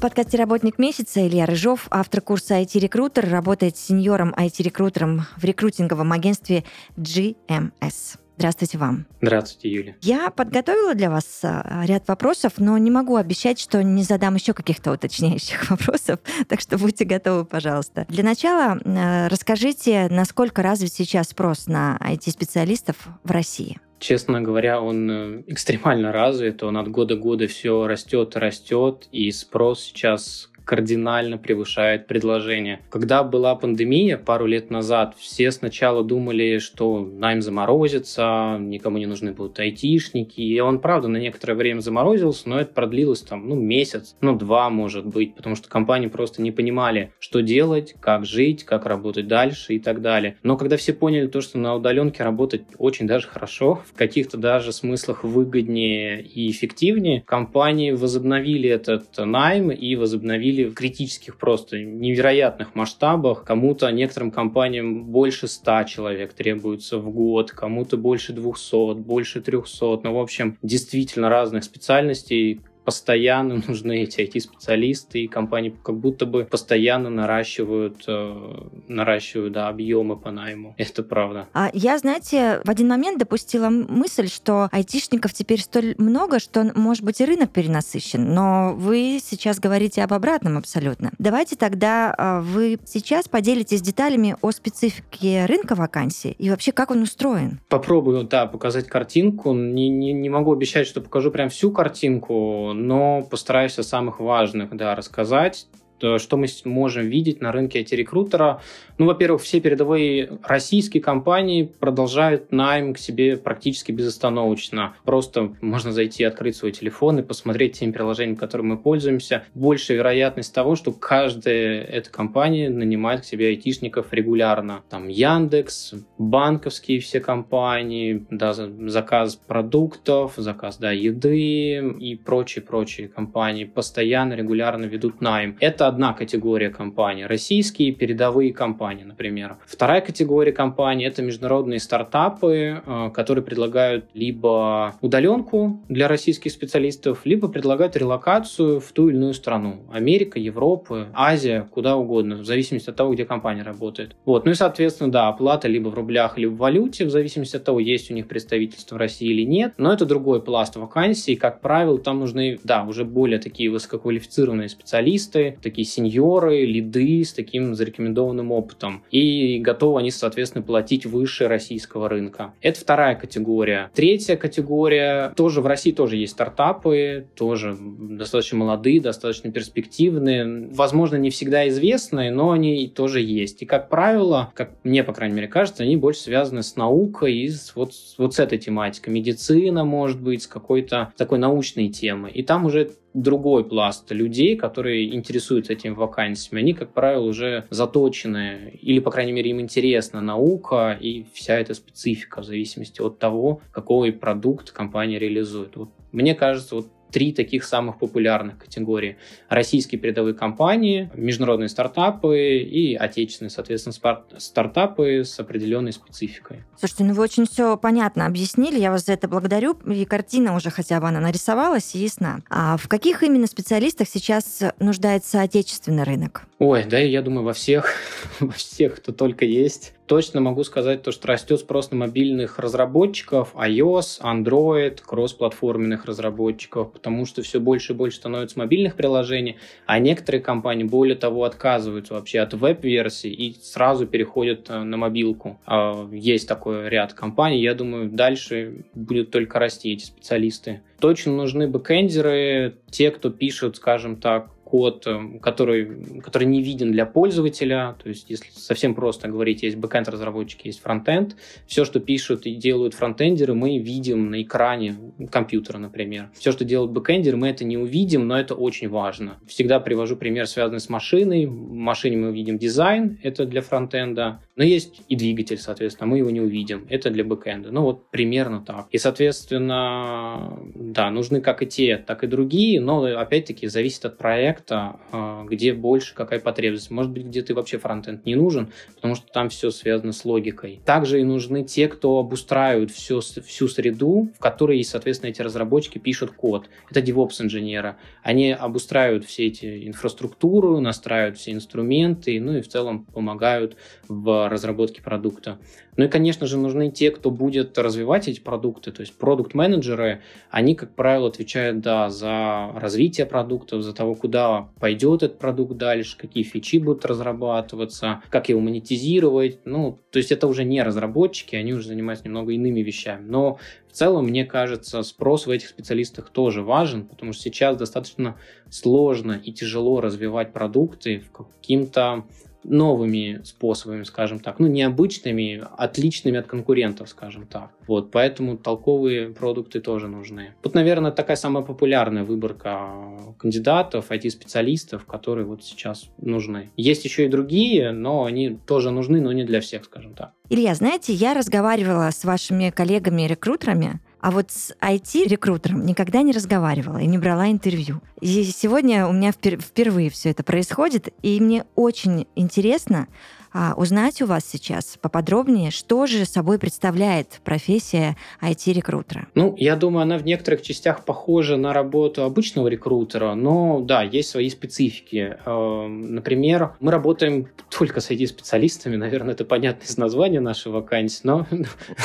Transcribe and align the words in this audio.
В 0.00 0.02
подкасте 0.02 0.38
«Работник 0.38 0.78
месяца» 0.78 1.28
Илья 1.28 1.44
Рыжов, 1.44 1.86
автор 1.90 2.22
курса 2.22 2.58
IT-рекрутер, 2.58 3.28
работает 3.28 3.76
сеньором 3.76 4.34
IT-рекрутером 4.34 5.26
в 5.36 5.44
рекрутинговом 5.44 6.12
агентстве 6.12 6.64
GMS. 6.96 8.16
Здравствуйте 8.38 8.78
вам. 8.78 9.04
Здравствуйте, 9.20 9.68
Юля. 9.68 9.96
Я 10.00 10.30
подготовила 10.30 10.94
для 10.94 11.10
вас 11.10 11.40
а, 11.42 11.82
ряд 11.84 12.08
вопросов, 12.08 12.54
но 12.56 12.78
не 12.78 12.90
могу 12.90 13.16
обещать, 13.16 13.60
что 13.60 13.82
не 13.82 14.02
задам 14.02 14.36
еще 14.36 14.54
каких-то 14.54 14.92
уточняющих 14.92 15.68
вопросов, 15.70 16.20
так 16.48 16.62
что 16.62 16.78
будьте 16.78 17.04
готовы, 17.04 17.44
пожалуйста. 17.44 18.06
Для 18.08 18.24
начала 18.24 18.80
а, 18.82 19.28
расскажите, 19.28 20.08
насколько 20.10 20.62
развит 20.62 20.94
сейчас 20.94 21.28
спрос 21.28 21.66
на 21.66 21.98
IT-специалистов 22.00 22.96
в 23.22 23.30
России? 23.30 23.78
Честно 24.00 24.40
говоря, 24.40 24.80
он 24.80 25.10
э, 25.10 25.42
экстремально 25.46 26.10
развит, 26.10 26.62
он 26.62 26.78
от 26.78 26.88
года 26.88 27.16
к 27.16 27.20
году 27.20 27.46
все 27.46 27.86
растет 27.86 28.34
растет, 28.34 29.06
и 29.12 29.30
спрос 29.30 29.82
сейчас 29.82 30.49
кардинально 30.70 31.36
превышает 31.36 32.06
предложение. 32.06 32.78
Когда 32.90 33.24
была 33.24 33.56
пандемия 33.56 34.16
пару 34.16 34.46
лет 34.46 34.70
назад, 34.70 35.16
все 35.18 35.50
сначала 35.50 36.04
думали, 36.04 36.60
что 36.60 37.00
найм 37.00 37.42
заморозится, 37.42 38.56
никому 38.60 38.98
не 38.98 39.06
нужны 39.06 39.32
будут 39.32 39.58
айтишники, 39.58 40.40
и 40.40 40.60
он, 40.60 40.78
правда, 40.78 41.08
на 41.08 41.16
некоторое 41.16 41.54
время 41.54 41.80
заморозился, 41.80 42.48
но 42.48 42.60
это 42.60 42.72
продлилось 42.72 43.22
там, 43.22 43.48
ну, 43.48 43.56
месяц, 43.56 44.14
ну, 44.20 44.36
два, 44.36 44.70
может 44.70 45.04
быть, 45.04 45.34
потому 45.34 45.56
что 45.56 45.68
компании 45.68 46.06
просто 46.06 46.40
не 46.40 46.52
понимали, 46.52 47.12
что 47.18 47.42
делать, 47.42 47.96
как 47.98 48.24
жить, 48.24 48.62
как 48.62 48.86
работать 48.86 49.26
дальше 49.26 49.74
и 49.74 49.80
так 49.80 50.00
далее. 50.00 50.36
Но 50.44 50.56
когда 50.56 50.76
все 50.76 50.92
поняли 50.92 51.26
то, 51.26 51.40
что 51.40 51.58
на 51.58 51.74
удаленке 51.74 52.22
работать 52.22 52.62
очень 52.78 53.08
даже 53.08 53.26
хорошо, 53.26 53.82
в 53.92 53.98
каких-то 53.98 54.36
даже 54.36 54.72
смыслах 54.72 55.24
выгоднее 55.24 56.22
и 56.22 56.48
эффективнее, 56.48 57.24
компании 57.26 57.90
возобновили 57.90 58.70
этот 58.70 59.08
найм 59.18 59.72
и 59.72 59.96
возобновили 59.96 60.59
в 60.64 60.74
критических 60.74 61.36
просто 61.36 61.78
невероятных 61.78 62.74
масштабах. 62.74 63.44
Кому-то, 63.44 63.90
некоторым 63.90 64.30
компаниям 64.30 65.04
больше 65.04 65.48
100 65.48 65.84
человек 65.84 66.32
требуется 66.32 66.98
в 66.98 67.10
год, 67.10 67.50
кому-то 67.50 67.96
больше 67.96 68.32
200, 68.32 68.94
больше 68.94 69.40
300. 69.40 70.00
Ну, 70.02 70.14
в 70.14 70.18
общем, 70.18 70.58
действительно 70.62 71.28
разных 71.28 71.64
специальностей, 71.64 72.60
постоянно 72.84 73.62
нужны 73.68 74.02
эти 74.02 74.20
IT-специалисты, 74.20 75.20
и 75.20 75.28
компании 75.28 75.74
как 75.82 75.96
будто 75.96 76.26
бы 76.26 76.44
постоянно 76.44 77.10
наращивают, 77.10 78.04
э, 78.06 78.62
наращивают 78.88 79.52
да, 79.52 79.68
объемы 79.68 80.16
по 80.16 80.30
найму. 80.30 80.74
Это 80.78 81.02
правда. 81.02 81.48
А 81.52 81.70
я, 81.72 81.98
знаете, 81.98 82.60
в 82.64 82.70
один 82.70 82.88
момент 82.88 83.18
допустила 83.18 83.68
мысль, 83.68 84.28
что 84.28 84.68
айтишников 84.72 85.32
теперь 85.32 85.60
столь 85.60 85.94
много, 85.98 86.38
что, 86.38 86.70
может 86.74 87.04
быть, 87.04 87.20
и 87.20 87.24
рынок 87.24 87.50
перенасыщен. 87.50 88.32
Но 88.34 88.74
вы 88.76 89.20
сейчас 89.22 89.58
говорите 89.58 90.02
об 90.02 90.12
обратном 90.12 90.56
абсолютно. 90.56 91.12
Давайте 91.18 91.56
тогда 91.56 92.14
э, 92.16 92.40
вы 92.40 92.78
сейчас 92.84 93.28
поделитесь 93.28 93.82
деталями 93.82 94.36
о 94.40 94.50
специфике 94.50 95.46
рынка 95.46 95.74
вакансий 95.74 96.34
и 96.38 96.50
вообще, 96.50 96.72
как 96.72 96.90
он 96.90 97.02
устроен. 97.02 97.60
Попробую, 97.68 98.24
да, 98.24 98.46
показать 98.46 98.86
картинку. 98.86 99.52
Не, 99.52 99.88
не, 99.88 100.12
не 100.12 100.28
могу 100.28 100.52
обещать, 100.52 100.86
что 100.86 101.00
покажу 101.00 101.30
прям 101.30 101.48
всю 101.48 101.72
картинку, 101.72 102.69
но 102.72 103.22
постараюсь 103.22 103.78
о 103.78 103.82
самых 103.82 104.20
важных 104.20 104.76
да, 104.76 104.94
рассказать. 104.94 105.66
Э, 106.02 106.18
что 106.18 106.36
мы 106.36 106.46
можем 106.64 107.08
видеть 107.08 107.40
на 107.40 107.52
рынке 107.52 107.82
IT-рекрутера? 107.82 108.60
Ну, 108.98 109.06
во-первых, 109.06 109.42
все 109.42 109.60
передовые 109.60 110.38
российские 110.42 111.02
компании 111.02 111.62
продолжают 111.62 112.52
найм 112.52 112.94
к 112.94 112.98
себе 112.98 113.36
практически 113.36 113.92
безостановочно. 113.92 114.94
Просто 115.04 115.54
можно 115.60 115.92
зайти, 115.92 116.24
открыть 116.24 116.56
свой 116.56 116.72
телефон 116.72 117.18
и 117.18 117.22
посмотреть 117.22 117.78
тем 117.78 117.92
приложением, 117.92 118.36
которым 118.36 118.68
мы 118.68 118.78
пользуемся. 118.78 119.44
Большая 119.54 119.98
вероятность 119.98 120.54
того, 120.54 120.76
что 120.76 120.92
каждая 120.92 121.82
эта 121.82 122.10
компания 122.10 122.68
нанимает 122.68 123.22
к 123.22 123.24
себе 123.24 123.48
айтишников 123.48 124.12
регулярно. 124.12 124.82
Там 124.88 125.08
Яндекс, 125.08 125.94
банковские 126.18 127.00
все 127.00 127.20
компании, 127.20 128.26
да, 128.30 128.52
заказ 128.52 129.36
продуктов, 129.36 130.34
заказ 130.36 130.78
да, 130.78 130.92
еды 130.92 131.78
и 131.98 132.16
прочие-прочие 132.16 133.08
компании 133.08 133.64
постоянно, 133.64 134.34
регулярно 134.34 134.84
ведут 134.84 135.20
найм. 135.20 135.56
Это 135.60 135.89
одна 135.90 136.12
категория 136.14 136.70
компаний. 136.70 137.26
Российские 137.26 137.92
передовые 137.92 138.52
компании, 138.52 139.04
например. 139.04 139.56
Вторая 139.66 140.00
категория 140.00 140.52
компаний– 140.52 141.04
это 141.06 141.22
международные 141.22 141.80
стартапы, 141.80 142.80
э, 142.84 143.10
которые 143.12 143.44
предлагают 143.44 144.06
либо 144.14 144.94
удаленку 145.00 145.80
для 145.88 146.08
российских 146.08 146.52
специалистов, 146.52 147.20
либо 147.24 147.48
предлагают 147.48 147.96
релокацию 147.96 148.80
в 148.80 148.92
ту 148.92 149.08
или 149.08 149.16
иную 149.16 149.34
страну. 149.34 149.80
Америка, 149.92 150.38
Европа, 150.38 151.08
Азия, 151.12 151.68
куда 151.70 151.96
угодно, 151.96 152.36
в 152.36 152.44
зависимости 152.44 152.88
от 152.88 152.96
того, 152.96 153.12
где 153.12 153.24
компания 153.24 153.62
работает. 153.62 154.16
Вот. 154.24 154.44
Ну 154.44 154.52
и, 154.52 154.54
соответственно, 154.54 155.10
да, 155.10 155.28
оплата 155.28 155.68
либо 155.68 155.88
в 155.88 155.94
рублях, 155.94 156.38
либо 156.38 156.52
в 156.52 156.56
валюте, 156.58 157.04
в 157.04 157.10
зависимости 157.10 157.56
от 157.56 157.64
того, 157.64 157.80
есть 157.80 158.10
у 158.10 158.14
них 158.14 158.28
представительство 158.28 158.94
в 158.94 158.98
России 158.98 159.28
или 159.28 159.42
нет. 159.42 159.74
Но 159.76 159.92
это 159.92 160.06
другой 160.06 160.42
пласт 160.42 160.76
вакансий. 160.76 161.36
Как 161.36 161.60
правило, 161.60 161.98
там 161.98 162.20
нужны, 162.20 162.58
да, 162.64 162.84
уже 162.84 163.04
более 163.04 163.38
такие 163.38 163.70
высококвалифицированные 163.70 164.68
специалисты, 164.68 165.58
такие 165.62 165.79
такие 165.80 165.84
сеньоры, 165.84 166.64
лиды 166.64 167.24
с 167.24 167.32
таким 167.32 167.74
зарекомендованным 167.74 168.52
опытом. 168.52 169.02
И 169.10 169.58
готовы 169.58 170.00
они, 170.00 170.10
соответственно, 170.10 170.62
платить 170.62 171.06
выше 171.06 171.48
российского 171.48 172.08
рынка. 172.08 172.52
Это 172.60 172.80
вторая 172.80 173.14
категория. 173.14 173.90
Третья 173.94 174.36
категория, 174.36 175.32
тоже 175.36 175.60
в 175.60 175.66
России 175.66 175.92
тоже 175.92 176.16
есть 176.16 176.32
стартапы, 176.32 177.26
тоже 177.34 177.76
достаточно 177.78 178.58
молодые, 178.58 179.00
достаточно 179.00 179.50
перспективные, 179.50 180.68
возможно, 180.70 181.16
не 181.16 181.30
всегда 181.30 181.68
известные, 181.68 182.30
но 182.30 182.50
они 182.50 182.88
тоже 182.88 183.20
есть. 183.20 183.62
И, 183.62 183.66
как 183.66 183.88
правило, 183.88 184.52
как 184.54 184.72
мне, 184.84 185.04
по 185.04 185.12
крайней 185.12 185.34
мере, 185.34 185.48
кажется, 185.48 185.82
они 185.82 185.96
больше 185.96 186.20
связаны 186.20 186.62
с 186.62 186.76
наукой 186.76 187.34
и 187.34 187.48
с, 187.48 187.72
вот, 187.74 187.92
вот 188.18 188.34
с 188.34 188.38
этой 188.38 188.58
тематикой. 188.58 189.12
Медицина, 189.12 189.84
может 189.84 190.20
быть, 190.20 190.42
с 190.42 190.46
какой-то 190.46 191.12
такой 191.16 191.38
научной 191.38 191.88
темой. 191.88 192.32
И 192.32 192.42
там 192.42 192.66
уже 192.66 192.90
другой 193.14 193.64
пласт 193.64 194.10
людей, 194.12 194.56
которые 194.56 195.14
интересуются 195.14 195.72
этими 195.72 195.92
вакансиями, 195.92 196.62
они, 196.62 196.74
как 196.74 196.92
правило, 196.92 197.24
уже 197.24 197.66
заточены, 197.70 198.78
или, 198.80 199.00
по 199.00 199.10
крайней 199.10 199.32
мере, 199.32 199.50
им 199.50 199.60
интересна 199.60 200.20
наука 200.20 200.96
и 201.00 201.26
вся 201.32 201.58
эта 201.58 201.74
специфика 201.74 202.42
в 202.42 202.44
зависимости 202.44 203.00
от 203.00 203.18
того, 203.18 203.60
какой 203.72 204.12
продукт 204.12 204.70
компания 204.70 205.18
реализует. 205.18 205.76
Вот, 205.76 205.90
мне 206.12 206.34
кажется, 206.34 206.76
вот 206.76 206.88
три 207.10 207.32
таких 207.32 207.64
самых 207.64 207.98
популярных 207.98 208.58
категории. 208.58 209.16
Российские 209.48 210.00
передовые 210.00 210.34
компании, 210.34 211.10
международные 211.14 211.68
стартапы 211.68 212.58
и 212.58 212.94
отечественные, 212.94 213.50
соответственно, 213.50 214.22
стартапы 214.38 215.24
с 215.24 215.38
определенной 215.38 215.92
спецификой. 215.92 216.64
Слушайте, 216.78 217.04
ну 217.04 217.14
вы 217.14 217.22
очень 217.22 217.46
все 217.46 217.76
понятно 217.76 218.26
объяснили, 218.26 218.78
я 218.78 218.90
вас 218.90 219.04
за 219.04 219.12
это 219.12 219.28
благодарю, 219.28 219.74
и 219.86 220.04
картина 220.04 220.54
уже 220.54 220.70
хотя 220.70 221.00
бы 221.00 221.08
она 221.08 221.20
нарисовалась 221.20 221.94
и 221.94 221.98
ясна. 221.98 222.40
А 222.48 222.76
в 222.76 222.88
каких 222.88 223.22
именно 223.22 223.46
специалистах 223.46 224.08
сейчас 224.08 224.62
нуждается 224.78 225.40
отечественный 225.40 226.04
рынок? 226.04 226.42
Ой, 226.58 226.84
да, 226.84 226.98
я 226.98 227.22
думаю, 227.22 227.44
во 227.44 227.52
всех, 227.52 227.94
во 228.40 228.52
всех, 228.52 228.96
кто 228.96 229.12
только 229.12 229.44
есть 229.44 229.94
точно 230.10 230.40
могу 230.40 230.64
сказать 230.64 231.04
то, 231.04 231.12
что 231.12 231.28
растет 231.28 231.60
спрос 231.60 231.92
на 231.92 231.96
мобильных 231.96 232.58
разработчиков, 232.58 233.54
iOS, 233.54 234.20
Android, 234.20 234.98
кроссплатформенных 235.06 236.04
разработчиков, 236.04 236.92
потому 236.92 237.26
что 237.26 237.42
все 237.42 237.60
больше 237.60 237.92
и 237.92 237.96
больше 237.96 238.16
становится 238.16 238.58
мобильных 238.58 238.96
приложений, 238.96 239.58
а 239.86 240.00
некоторые 240.00 240.42
компании, 240.42 240.82
более 240.82 241.14
того, 241.14 241.44
отказываются 241.44 242.14
вообще 242.14 242.40
от 242.40 242.54
веб-версии 242.54 243.30
и 243.30 243.54
сразу 243.62 244.04
переходят 244.04 244.68
э, 244.68 244.82
на 244.82 244.96
мобилку. 244.96 245.60
А, 245.64 246.08
есть 246.10 246.48
такой 246.48 246.88
ряд 246.88 247.14
компаний, 247.14 247.62
я 247.62 247.74
думаю, 247.74 248.10
дальше 248.10 248.84
будет 248.94 249.30
только 249.30 249.60
расти 249.60 249.92
эти 249.92 250.06
специалисты. 250.06 250.82
Точно 250.98 251.32
нужны 251.32 251.68
бэкэндеры, 251.68 252.74
те, 252.90 253.12
кто 253.12 253.30
пишут, 253.30 253.76
скажем 253.76 254.16
так, 254.16 254.50
код, 254.70 255.04
э, 255.06 255.38
который, 255.42 256.20
который 256.22 256.44
не 256.44 256.62
виден 256.62 256.92
для 256.92 257.06
пользователя. 257.06 257.96
То 258.02 258.08
есть, 258.08 258.30
если 258.30 258.50
совсем 258.54 258.94
просто 258.94 259.28
говорить, 259.28 259.62
есть 259.62 259.76
бэкэнд 259.76 260.08
разработчики, 260.08 260.68
есть 260.68 260.80
фронтенд. 260.80 261.36
Все, 261.66 261.84
что 261.84 261.98
пишут 261.98 262.46
и 262.46 262.54
делают 262.54 262.94
фронтендеры, 262.94 263.54
мы 263.54 263.78
видим 263.78 264.30
на 264.30 264.42
экране 264.42 264.96
компьютера, 265.30 265.78
например. 265.78 266.30
Все, 266.34 266.52
что 266.52 266.64
делают 266.64 266.92
бэкэндеры, 266.92 267.36
мы 267.36 267.48
это 267.48 267.64
не 267.64 267.76
увидим, 267.76 268.28
но 268.28 268.38
это 268.38 268.54
очень 268.54 268.88
важно. 268.88 269.38
Всегда 269.46 269.80
привожу 269.80 270.16
пример, 270.16 270.46
связанный 270.46 270.80
с 270.80 270.88
машиной. 270.88 271.46
В 271.46 271.72
машине 271.72 272.16
мы 272.16 272.32
видим 272.32 272.56
дизайн, 272.56 273.18
это 273.22 273.46
для 273.46 273.62
фронтенда. 273.62 274.40
Но 274.54 274.64
есть 274.64 275.02
и 275.08 275.16
двигатель, 275.16 275.58
соответственно, 275.58 276.06
мы 276.06 276.18
его 276.18 276.30
не 276.30 276.40
увидим. 276.40 276.86
Это 276.88 277.10
для 277.10 277.24
бэкэнда. 277.24 277.72
Ну 277.72 277.82
вот 277.82 278.10
примерно 278.10 278.60
так. 278.60 278.86
И, 278.92 278.98
соответственно, 278.98 280.58
да, 280.74 281.10
нужны 281.10 281.40
как 281.40 281.62
и 281.62 281.66
те, 281.66 281.96
так 281.96 282.22
и 282.22 282.26
другие, 282.26 282.80
но 282.80 283.02
опять-таки 283.04 283.66
зависит 283.66 284.04
от 284.04 284.18
проекта, 284.18 284.59
а, 284.70 285.44
где 285.44 285.72
больше 285.72 286.14
какая 286.14 286.40
потребность. 286.40 286.90
Может 286.90 287.12
быть, 287.12 287.26
где 287.26 287.42
ты 287.42 287.54
вообще 287.54 287.78
фронтенд 287.78 288.26
не 288.26 288.34
нужен, 288.34 288.72
потому 288.94 289.14
что 289.14 289.26
там 289.32 289.48
все 289.48 289.70
связано 289.70 290.12
с 290.12 290.24
логикой. 290.24 290.80
Также 290.84 291.20
и 291.20 291.24
нужны 291.24 291.64
те, 291.64 291.88
кто 291.88 292.18
обустраивают 292.18 292.90
все, 292.90 293.20
всю 293.20 293.68
среду, 293.68 294.30
в 294.36 294.40
которой, 294.40 294.82
соответственно, 294.84 295.30
эти 295.30 295.42
разработчики 295.42 295.98
пишут 295.98 296.32
код. 296.32 296.68
Это 296.90 297.00
DevOps-инженеры. 297.00 297.96
Они 298.22 298.52
обустраивают 298.52 299.24
все 299.24 299.46
эти 299.46 299.86
инфраструктуру, 299.86 300.80
настраивают 300.80 301.38
все 301.38 301.52
инструменты, 301.52 302.40
ну 302.40 302.56
и 302.56 302.60
в 302.60 302.68
целом 302.68 303.04
помогают 303.04 303.76
в 304.08 304.48
разработке 304.48 305.02
продукта. 305.02 305.58
Ну 305.96 306.04
и, 306.04 306.08
конечно 306.08 306.46
же, 306.46 306.56
нужны 306.56 306.90
те, 306.90 307.10
кто 307.10 307.30
будет 307.30 307.76
развивать 307.76 308.28
эти 308.28 308.40
продукты, 308.40 308.92
то 308.92 309.00
есть 309.02 309.16
продукт-менеджеры, 309.18 310.22
они, 310.50 310.74
как 310.74 310.94
правило, 310.94 311.28
отвечают, 311.28 311.80
да, 311.80 312.08
за 312.08 312.70
развитие 312.74 313.26
продуктов, 313.26 313.82
за 313.82 313.92
того, 313.92 314.14
куда 314.14 314.49
пойдет 314.78 315.22
этот 315.22 315.38
продукт 315.38 315.76
дальше, 315.76 316.16
какие 316.16 316.42
фичи 316.44 316.78
будут 316.78 317.04
разрабатываться, 317.04 318.22
как 318.30 318.48
его 318.48 318.60
монетизировать. 318.60 319.60
Ну, 319.64 319.98
то 320.10 320.18
есть 320.18 320.32
это 320.32 320.46
уже 320.46 320.64
не 320.64 320.82
разработчики, 320.82 321.56
они 321.56 321.72
уже 321.72 321.88
занимаются 321.88 322.26
немного 322.26 322.52
иными 322.52 322.80
вещами. 322.80 323.26
Но 323.26 323.58
в 323.88 323.92
целом, 323.92 324.26
мне 324.26 324.44
кажется, 324.44 325.02
спрос 325.02 325.46
в 325.46 325.50
этих 325.50 325.68
специалистах 325.68 326.30
тоже 326.30 326.62
важен, 326.62 327.06
потому 327.06 327.32
что 327.32 327.42
сейчас 327.42 327.76
достаточно 327.76 328.36
сложно 328.68 329.32
и 329.32 329.52
тяжело 329.52 330.00
развивать 330.00 330.52
продукты 330.52 331.20
в 331.20 331.32
каким-то 331.32 332.24
новыми 332.64 333.40
способами, 333.44 334.02
скажем 334.04 334.40
так, 334.40 334.58
ну, 334.58 334.66
необычными, 334.66 335.62
отличными 335.76 336.38
от 336.38 336.46
конкурентов, 336.46 337.08
скажем 337.08 337.46
так. 337.46 337.70
Вот, 337.86 338.10
поэтому 338.10 338.56
толковые 338.56 339.30
продукты 339.30 339.80
тоже 339.80 340.08
нужны. 340.08 340.54
Вот, 340.62 340.74
наверное, 340.74 341.10
такая 341.10 341.36
самая 341.36 341.64
популярная 341.64 342.24
выборка 342.24 342.90
кандидатов, 343.38 344.10
IT-специалистов, 344.10 345.04
которые 345.06 345.46
вот 345.46 345.64
сейчас 345.64 346.08
нужны. 346.18 346.70
Есть 346.76 347.04
еще 347.04 347.26
и 347.26 347.28
другие, 347.28 347.92
но 347.92 348.24
они 348.24 348.58
тоже 348.66 348.90
нужны, 348.90 349.20
но 349.20 349.32
не 349.32 349.44
для 349.44 349.60
всех, 349.60 349.84
скажем 349.84 350.14
так. 350.14 350.32
Илья, 350.48 350.74
знаете, 350.74 351.12
я 351.12 351.34
разговаривала 351.34 352.10
с 352.10 352.24
вашими 352.24 352.70
коллегами-рекрутерами, 352.70 354.00
а 354.20 354.30
вот 354.30 354.50
с 354.50 354.74
IT-рекрутером 354.80 355.84
никогда 355.84 356.22
не 356.22 356.32
разговаривала 356.32 356.98
и 356.98 357.06
не 357.06 357.18
брала 357.18 357.50
интервью. 357.50 358.00
И 358.20 358.44
сегодня 358.44 359.06
у 359.06 359.12
меня 359.12 359.32
впервые 359.32 360.10
все 360.10 360.30
это 360.30 360.42
происходит, 360.42 361.12
и 361.22 361.40
мне 361.40 361.64
очень 361.74 362.26
интересно, 362.36 363.08
а, 363.52 363.74
узнать 363.76 364.22
у 364.22 364.26
вас 364.26 364.44
сейчас 364.44 364.96
поподробнее, 365.00 365.70
что 365.70 366.06
же 366.06 366.24
собой 366.24 366.58
представляет 366.58 367.40
профессия 367.44 368.16
IT-рекрутера. 368.40 369.26
Ну, 369.34 369.54
я 369.58 369.76
думаю, 369.76 370.02
она 370.02 370.18
в 370.18 370.24
некоторых 370.24 370.62
частях 370.62 371.04
похожа 371.04 371.56
на 371.56 371.72
работу 371.72 372.22
обычного 372.22 372.68
рекрутера, 372.68 373.34
но 373.34 373.80
да, 373.80 374.02
есть 374.02 374.30
свои 374.30 374.50
специфики. 374.50 375.36
Эм, 375.46 376.14
например, 376.14 376.72
мы 376.80 376.92
работаем 376.92 377.48
только 377.76 378.00
с 378.00 378.10
IT-специалистами, 378.10 378.96
наверное, 378.96 379.34
это 379.34 379.44
понятно 379.44 379.84
из 379.84 379.96
названия 379.96 380.40
нашей 380.40 380.70
вакансии, 380.70 381.20
но... 381.24 381.46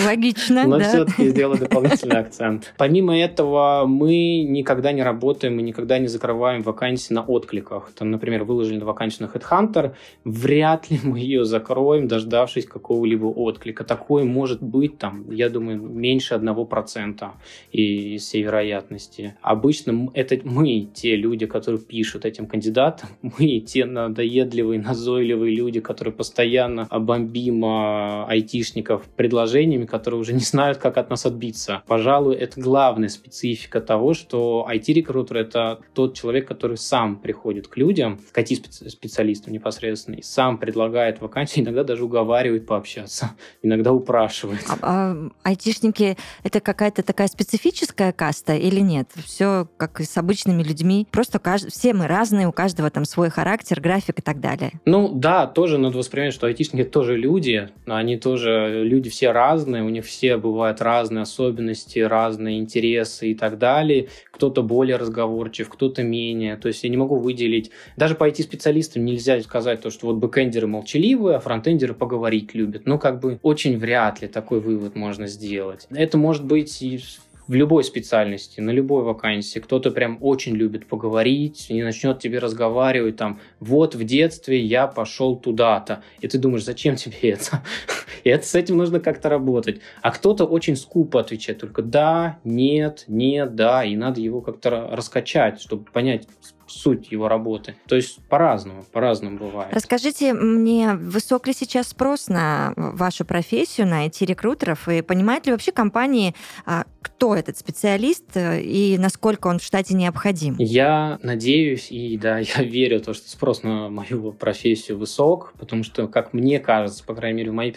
Логично, 0.05 0.65
Но 0.67 0.79
все-таки 0.79 1.29
сделаю 1.29 1.59
дополнительный 1.59 2.19
акцент. 2.19 2.73
Помимо 2.77 3.17
этого, 3.17 3.85
мы 3.85 4.43
никогда 4.43 4.91
не 4.91 5.03
работаем 5.03 5.59
и 5.59 5.63
никогда 5.63 5.99
не 5.99 6.07
закрываем 6.07 6.61
вакансии 6.61 7.13
на 7.13 7.21
откликах. 7.21 7.91
Там, 7.97 8.11
например, 8.11 8.43
выложили 8.43 8.79
вакансию 8.79 9.27
на 9.27 9.37
Headhunter, 9.37 9.93
вряд 10.23 10.89
ли 10.89 10.99
мы 11.03 11.19
ее 11.19 11.34
ее 11.35 11.45
закроем, 11.45 12.07
дождавшись 12.07 12.65
какого-либо 12.65 13.25
отклика. 13.25 13.83
Такое 13.83 14.23
может 14.23 14.61
быть, 14.61 14.97
там, 14.97 15.29
я 15.31 15.49
думаю, 15.49 15.81
меньше 15.81 16.33
одного 16.33 16.65
процента 16.65 17.33
из 17.71 18.23
всей 18.23 18.43
вероятности. 18.43 19.35
Обычно 19.41 20.09
это 20.13 20.39
мы, 20.43 20.89
те 20.93 21.15
люди, 21.15 21.45
которые 21.45 21.81
пишут 21.81 22.25
этим 22.25 22.47
кандидатам, 22.47 23.09
мы, 23.21 23.59
те 23.59 23.85
надоедливые, 23.85 24.81
назойливые 24.81 25.55
люди, 25.55 25.79
которые 25.79 26.13
постоянно 26.13 26.87
бомбим 26.91 27.63
а, 27.65 28.25
айтишников 28.27 29.03
предложениями, 29.15 29.85
которые 29.85 30.19
уже 30.19 30.33
не 30.33 30.39
знают, 30.39 30.77
как 30.77 30.97
от 30.97 31.09
нас 31.09 31.25
отбиться. 31.25 31.83
Пожалуй, 31.87 32.35
это 32.35 32.59
главная 32.59 33.09
специфика 33.09 33.81
того, 33.81 34.13
что 34.13 34.67
IT-рекрутер— 34.71 35.37
это 35.37 35.79
тот 35.93 36.15
человек, 36.15 36.47
который 36.47 36.77
сам 36.77 37.17
приходит 37.17 37.67
к 37.67 37.77
людям, 37.77 38.19
к 38.31 38.37
IT-специалистам 38.37 39.53
непосредственно, 39.53 40.15
и 40.15 40.21
сам 40.21 40.57
предлагает 40.57 41.21
вакансии, 41.25 41.61
иногда 41.61 41.83
даже 41.83 42.03
уговаривает 42.03 42.65
пообщаться, 42.65 43.31
иногда 43.61 43.93
упрашивает. 43.93 44.61
А, 44.69 44.77
а 44.81 45.29
айтишники— 45.43 46.17
это 46.43 46.59
какая-то 46.59 47.03
такая 47.03 47.27
специфическая 47.27 48.11
каста 48.11 48.55
или 48.55 48.79
нет? 48.79 49.09
Все 49.23 49.67
как 49.77 49.99
и 49.99 50.03
с 50.03 50.17
обычными 50.17 50.63
людьми, 50.63 51.07
просто 51.11 51.39
кажд... 51.39 51.71
все 51.71 51.93
мы 51.93 52.07
разные, 52.07 52.47
у 52.47 52.51
каждого 52.51 52.89
там 52.89 53.05
свой 53.05 53.29
характер, 53.29 53.81
график 53.81 54.19
и 54.19 54.21
так 54.21 54.39
далее. 54.39 54.71
Ну 54.85 55.09
да, 55.13 55.47
тоже 55.47 55.77
надо 55.77 55.97
воспринимать, 55.97 56.33
что 56.33 56.47
айтишники 56.47 56.83
тоже 56.83 57.17
люди, 57.17 57.69
они 57.85 58.17
тоже 58.17 58.83
люди 58.83 59.09
все 59.09 59.31
разные, 59.31 59.83
у 59.83 59.89
них 59.89 60.05
все 60.05 60.37
бывают 60.37 60.81
разные 60.81 61.23
особенности, 61.23 61.99
разные 61.99 62.59
интересы 62.59 63.31
и 63.31 63.35
так 63.35 63.57
далее. 63.57 64.09
Кто-то 64.31 64.63
более 64.63 64.97
разговорчив, 64.97 65.69
кто-то 65.69 66.03
менее. 66.03 66.55
То 66.57 66.67
есть 66.67 66.83
я 66.83 66.89
не 66.89 66.97
могу 66.97 67.17
выделить... 67.17 67.71
Даже 67.97 68.15
по 68.15 68.27
IT-специалистам 68.29 69.05
нельзя 69.05 69.39
сказать 69.41 69.81
то, 69.81 69.89
что 69.89 70.07
вот 70.07 70.17
бэкэндеры 70.17 70.67
молчаливые, 70.67 71.14
красивые, 71.15 71.37
а 71.37 71.39
фронтендеры 71.39 71.93
поговорить 71.93 72.53
любят. 72.53 72.83
Ну, 72.85 72.99
как 72.99 73.19
бы 73.19 73.39
очень 73.41 73.77
вряд 73.77 74.21
ли 74.21 74.27
такой 74.27 74.59
вывод 74.59 74.95
можно 74.95 75.27
сделать. 75.27 75.87
Это 75.89 76.17
может 76.17 76.45
быть 76.45 76.81
и 76.81 76.99
в 77.47 77.53
любой 77.53 77.83
специальности, 77.83 78.59
на 78.59 78.71
любой 78.71 79.03
вакансии. 79.03 79.59
Кто-то 79.59 79.91
прям 79.91 80.17
очень 80.21 80.55
любит 80.55 80.87
поговорить 80.87 81.67
и 81.69 81.83
начнет 81.83 82.19
тебе 82.19 82.39
разговаривать 82.39 83.17
там, 83.17 83.39
вот 83.59 83.93
в 83.93 84.03
детстве 84.03 84.59
я 84.59 84.87
пошел 84.87 85.35
туда-то. 85.35 86.01
И 86.21 86.27
ты 86.27 86.39
думаешь, 86.39 86.65
зачем 86.65 86.95
тебе 86.95 87.31
это? 87.31 87.63
И 88.23 88.29
это, 88.29 88.45
с 88.45 88.55
этим 88.55 88.77
нужно 88.77 88.99
как-то 88.99 89.29
работать. 89.29 89.79
А 90.01 90.09
кто-то 90.09 90.45
очень 90.45 90.75
скупо 90.75 91.19
отвечает 91.19 91.59
только 91.59 91.83
да, 91.83 92.39
нет, 92.43 93.03
нет, 93.07 93.55
да, 93.55 93.85
и 93.85 93.95
надо 93.95 94.19
его 94.19 94.41
как-то 94.41 94.89
раскачать, 94.91 95.61
чтобы 95.61 95.85
понять, 95.91 96.27
суть 96.67 97.11
его 97.11 97.27
работы. 97.27 97.75
То 97.87 97.95
есть 97.95 98.19
по-разному, 98.27 98.83
по-разному 98.91 99.37
бывает. 99.37 99.73
Расскажите 99.73 100.33
мне, 100.33 100.93
высок 100.93 101.47
ли 101.47 101.53
сейчас 101.53 101.89
спрос 101.89 102.27
на 102.27 102.73
вашу 102.75 103.25
профессию, 103.25 103.87
на 103.87 104.07
IT-рекрутеров, 104.07 104.87
и 104.87 105.01
понимают 105.01 105.45
ли 105.45 105.51
вообще 105.51 105.71
компании, 105.71 106.35
а, 106.65 106.85
кто 107.05 107.35
этот 107.35 107.57
специалист 107.57 108.25
э, 108.35 108.61
и 108.61 108.97
насколько 108.97 109.47
он 109.47 109.59
в 109.59 109.63
штате 109.63 109.93
необходим? 109.93 110.55
Я 110.57 111.19
надеюсь 111.21 111.91
и 111.91 112.17
да, 112.17 112.39
я 112.57 112.63
верю 112.63 112.99
в 112.99 113.03
то, 113.03 113.13
что 113.13 113.29
спрос 113.29 113.63
на 113.63 113.89
мою 113.89 114.31
профессию 114.31 114.97
высок, 114.97 115.53
потому 115.59 115.83
что, 115.83 116.07
как 116.07 116.33
мне 116.33 116.59
кажется, 116.59 117.03
по 117.03 117.13
крайней 117.13 117.37
мере, 117.37 117.51
в 117.51 117.53
моей 117.53 117.73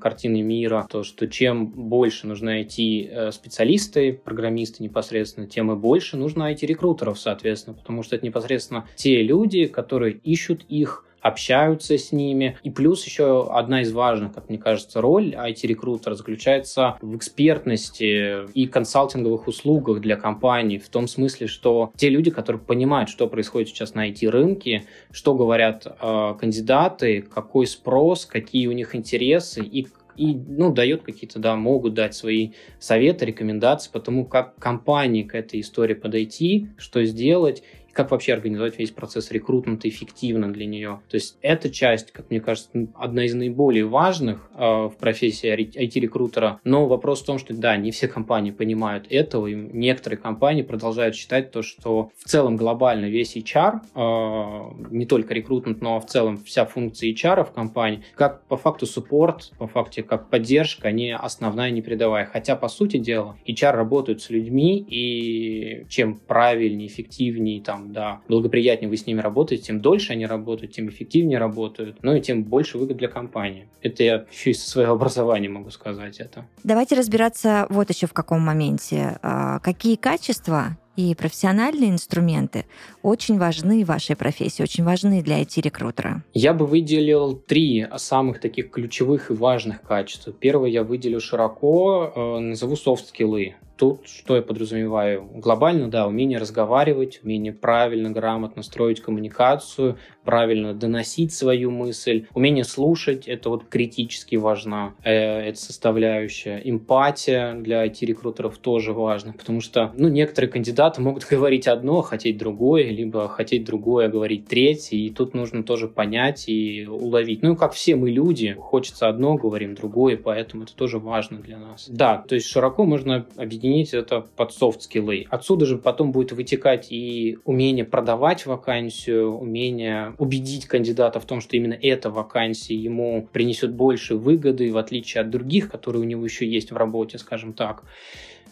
картине 0.00 0.42
мира, 0.42 0.86
то, 0.90 1.04
что 1.04 1.28
чем 1.28 1.66
больше 1.68 2.26
нужно 2.26 2.60
IT-специалисты, 2.62 4.12
программисты 4.12 4.82
непосредственно, 4.82 5.46
тем 5.46 5.70
и 5.70 5.76
больше 5.76 6.16
нужно 6.16 6.52
IT-рекрутеров, 6.52 7.20
соответственно, 7.20 7.76
потому 7.76 8.02
что 8.02 8.16
это 8.16 8.26
непосредственно 8.32 8.86
те 8.96 9.22
люди, 9.22 9.66
которые 9.66 10.14
ищут 10.14 10.64
их, 10.68 11.04
общаются 11.22 11.96
с 11.96 12.12
ними. 12.12 12.58
И 12.64 12.70
плюс 12.70 13.06
еще 13.06 13.48
одна 13.50 13.82
из 13.82 13.92
важных, 13.92 14.34
как 14.34 14.48
мне 14.48 14.58
кажется, 14.58 15.00
роль 15.00 15.34
IT-рекрутера 15.34 16.14
заключается 16.14 16.98
в 17.00 17.16
экспертности 17.16 18.50
и 18.52 18.66
консалтинговых 18.66 19.46
услугах 19.46 20.00
для 20.00 20.16
компаний, 20.16 20.78
в 20.78 20.88
том 20.88 21.06
смысле, 21.06 21.46
что 21.46 21.92
те 21.96 22.08
люди, 22.08 22.30
которые 22.30 22.60
понимают, 22.60 23.08
что 23.08 23.28
происходит 23.28 23.68
сейчас 23.68 23.94
на 23.94 24.10
IT-рынке, 24.10 24.84
что 25.12 25.34
говорят 25.34 25.86
э, 25.86 26.34
кандидаты, 26.38 27.22
какой 27.22 27.66
спрос, 27.66 28.26
какие 28.26 28.66
у 28.66 28.72
них 28.72 28.94
интересы 28.96 29.62
и 29.62 29.86
и 30.16 30.34
ну, 30.34 30.72
дает 30.72 31.02
какие-то, 31.02 31.38
да, 31.38 31.56
могут 31.56 31.94
дать 31.94 32.14
свои 32.14 32.50
советы, 32.78 33.24
рекомендации 33.24 33.90
по 33.90 34.00
тому, 34.00 34.26
как 34.26 34.56
компании 34.56 35.22
к 35.22 35.34
этой 35.34 35.60
истории 35.60 35.94
подойти, 35.94 36.68
что 36.76 37.04
сделать 37.04 37.62
как 37.92 38.10
вообще 38.10 38.32
организовать 38.32 38.78
весь 38.78 38.90
процесс 38.90 39.30
рекрутмента 39.30 39.88
эффективно 39.88 40.52
для 40.52 40.66
нее. 40.66 41.00
То 41.08 41.16
есть 41.16 41.38
эта 41.42 41.70
часть, 41.70 42.12
как 42.12 42.30
мне 42.30 42.40
кажется, 42.40 42.70
одна 42.94 43.24
из 43.24 43.34
наиболее 43.34 43.84
важных 43.84 44.50
э, 44.54 44.58
в 44.58 44.94
профессии 44.98 45.52
IT-рекрутера. 45.52 46.60
Но 46.64 46.86
вопрос 46.86 47.22
в 47.22 47.26
том, 47.26 47.38
что 47.38 47.54
да, 47.54 47.76
не 47.76 47.90
все 47.90 48.08
компании 48.08 48.50
понимают 48.50 49.06
этого, 49.10 49.46
и 49.46 49.54
некоторые 49.54 50.18
компании 50.18 50.62
продолжают 50.62 51.14
считать 51.14 51.50
то, 51.50 51.62
что 51.62 52.10
в 52.16 52.28
целом 52.28 52.56
глобально 52.56 53.06
весь 53.06 53.36
HR, 53.36 53.80
э, 53.94 54.88
не 54.90 55.06
только 55.06 55.34
рекрутмент, 55.34 55.80
но 55.80 56.00
в 56.00 56.06
целом 56.06 56.38
вся 56.38 56.64
функция 56.64 57.12
HR 57.12 57.44
в 57.44 57.52
компании, 57.52 58.02
как 58.14 58.46
по 58.46 58.56
факту 58.56 58.86
суппорт, 58.86 59.52
по 59.58 59.66
факту 59.66 60.04
как 60.04 60.30
поддержка, 60.30 60.88
они 60.88 61.10
основная 61.10 61.70
не 61.70 61.82
передавая. 61.82 62.24
Хотя, 62.24 62.56
по 62.56 62.68
сути 62.68 62.96
дела, 62.96 63.36
HR 63.46 63.72
работают 63.72 64.22
с 64.22 64.30
людьми, 64.30 64.78
и 64.78 65.86
чем 65.88 66.18
правильнее, 66.18 66.88
эффективнее, 66.88 67.60
там, 67.62 67.81
да, 67.88 68.20
благоприятнее 68.28 68.88
вы 68.88 68.96
с 68.96 69.06
ними 69.06 69.20
работаете, 69.20 69.64
тем 69.64 69.80
дольше 69.80 70.12
они 70.12 70.26
работают, 70.26 70.72
тем 70.72 70.88
эффективнее 70.88 71.38
работают, 71.38 71.98
ну 72.02 72.14
и 72.14 72.20
тем 72.20 72.44
больше 72.44 72.78
выгод 72.78 72.96
для 72.96 73.08
компании. 73.08 73.68
Это 73.80 74.02
я 74.02 74.26
еще 74.30 74.50
из 74.50 74.64
своего 74.64 74.92
образования 74.94 75.48
могу 75.48 75.70
сказать 75.70 76.18
это. 76.18 76.46
Давайте 76.64 76.94
разбираться 76.94 77.66
вот 77.70 77.90
еще 77.90 78.06
в 78.06 78.12
каком 78.12 78.40
моменте. 78.40 79.18
А, 79.22 79.58
какие 79.60 79.96
качества 79.96 80.76
и 80.96 81.14
профессиональные 81.14 81.90
инструменты 81.90 82.66
очень 83.02 83.38
важны 83.38 83.84
в 83.84 83.88
вашей 83.88 84.16
профессии, 84.16 84.62
очень 84.62 84.84
важны 84.84 85.22
для 85.22 85.40
IT-рекрутера? 85.40 86.22
Я 86.34 86.52
бы 86.52 86.66
выделил 86.66 87.34
три 87.34 87.86
самых 87.96 88.40
таких 88.40 88.70
ключевых 88.70 89.30
и 89.30 89.34
важных 89.34 89.82
качества. 89.82 90.32
Первое 90.32 90.68
я 90.68 90.84
выделю 90.84 91.20
широко, 91.20 92.12
э, 92.14 92.38
назову 92.40 92.76
софт-скиллы. 92.76 93.54
Тут 93.82 94.06
что 94.06 94.36
я 94.36 94.42
подразумеваю? 94.42 95.24
Глобально, 95.24 95.90
да, 95.90 96.06
умение 96.06 96.38
разговаривать, 96.38 97.18
умение 97.24 97.52
правильно, 97.52 98.12
грамотно 98.12 98.62
строить 98.62 99.00
коммуникацию, 99.00 99.98
правильно 100.24 100.74
доносить 100.74 101.32
свою 101.32 101.70
мысль, 101.70 102.26
умение 102.34 102.64
слушать, 102.64 103.26
это 103.26 103.50
вот 103.50 103.64
критически 103.68 104.36
важна, 104.36 104.94
э, 105.04 105.12
эта 105.12 105.58
составляющая. 105.58 106.60
Эмпатия 106.64 107.54
для 107.54 107.86
IT-рекрутеров 107.86 108.58
тоже 108.58 108.92
важна, 108.92 109.32
потому 109.32 109.60
что, 109.60 109.92
ну, 109.96 110.08
некоторые 110.08 110.50
кандидаты 110.50 111.00
могут 111.00 111.26
говорить 111.28 111.66
одно, 111.66 112.02
хотеть 112.02 112.38
другое, 112.38 112.90
либо 112.90 113.28
хотеть 113.28 113.64
другое, 113.64 114.06
а 114.06 114.08
говорить 114.08 114.46
третье, 114.46 114.96
и 114.96 115.10
тут 115.10 115.34
нужно 115.34 115.62
тоже 115.62 115.88
понять 115.88 116.48
и 116.48 116.86
уловить. 116.86 117.42
Ну, 117.42 117.56
как 117.56 117.72
все 117.72 117.96
мы 117.96 118.10
люди, 118.10 118.54
хочется 118.58 119.08
одно, 119.08 119.36
говорим 119.36 119.74
другое, 119.74 120.16
поэтому 120.16 120.64
это 120.64 120.74
тоже 120.74 120.98
важно 120.98 121.38
для 121.38 121.58
нас. 121.58 121.88
Да, 121.88 122.24
то 122.28 122.34
есть 122.34 122.48
широко 122.48 122.84
можно 122.84 123.26
объединить 123.36 123.94
это 123.94 124.20
под 124.36 124.52
софт-скиллы. 124.52 125.26
Отсюда 125.30 125.66
же 125.66 125.78
потом 125.78 126.12
будет 126.12 126.32
вытекать 126.32 126.90
и 126.90 127.38
умение 127.44 127.84
продавать 127.84 128.46
вакансию, 128.46 129.36
умение 129.36 130.11
убедить 130.18 130.66
кандидата 130.66 131.20
в 131.20 131.24
том, 131.24 131.40
что 131.40 131.56
именно 131.56 131.76
эта 131.80 132.10
вакансия 132.10 132.74
ему 132.74 133.28
принесет 133.32 133.72
больше 133.72 134.16
выгоды, 134.16 134.72
в 134.72 134.78
отличие 134.78 135.22
от 135.22 135.30
других, 135.30 135.70
которые 135.70 136.02
у 136.02 136.06
него 136.06 136.24
еще 136.24 136.46
есть 136.46 136.72
в 136.72 136.76
работе, 136.76 137.18
скажем 137.18 137.52
так. 137.52 137.84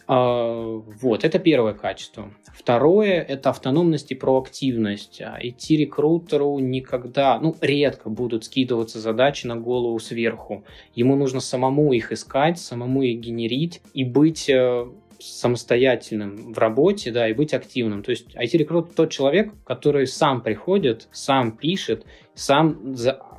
А, 0.07 0.81
вот, 1.01 1.23
это 1.23 1.39
первое 1.39 1.73
качество. 1.73 2.31
Второе– 2.53 3.21
это 3.27 3.49
автономность 3.49 4.11
и 4.11 4.15
проактивность. 4.15 5.21
IT-рекрутеру 5.21 6.59
никогда, 6.59 7.39
ну, 7.39 7.55
редко 7.61 8.09
будут 8.09 8.43
скидываться 8.43 8.99
задачи 8.99 9.47
на 9.47 9.55
голову 9.55 9.97
сверху. 9.99 10.65
Ему 10.93 11.15
нужно 11.15 11.39
самому 11.39 11.93
их 11.93 12.11
искать, 12.11 12.59
самому 12.59 13.03
их 13.03 13.19
генерить 13.19 13.81
и 13.93 14.03
быть 14.03 14.49
э, 14.49 14.85
самостоятельным 15.21 16.53
в 16.53 16.57
работе, 16.57 17.11
да, 17.11 17.29
и 17.29 17.33
быть 17.33 17.53
активным. 17.53 18.03
То 18.03 18.11
есть 18.11 18.35
IT-рекрут 18.35 18.95
тот 18.95 19.11
человек, 19.11 19.53
который 19.65 20.07
сам 20.07 20.41
приходит, 20.41 21.07
сам 21.11 21.51
пишет, 21.51 22.05
сам 22.33 22.95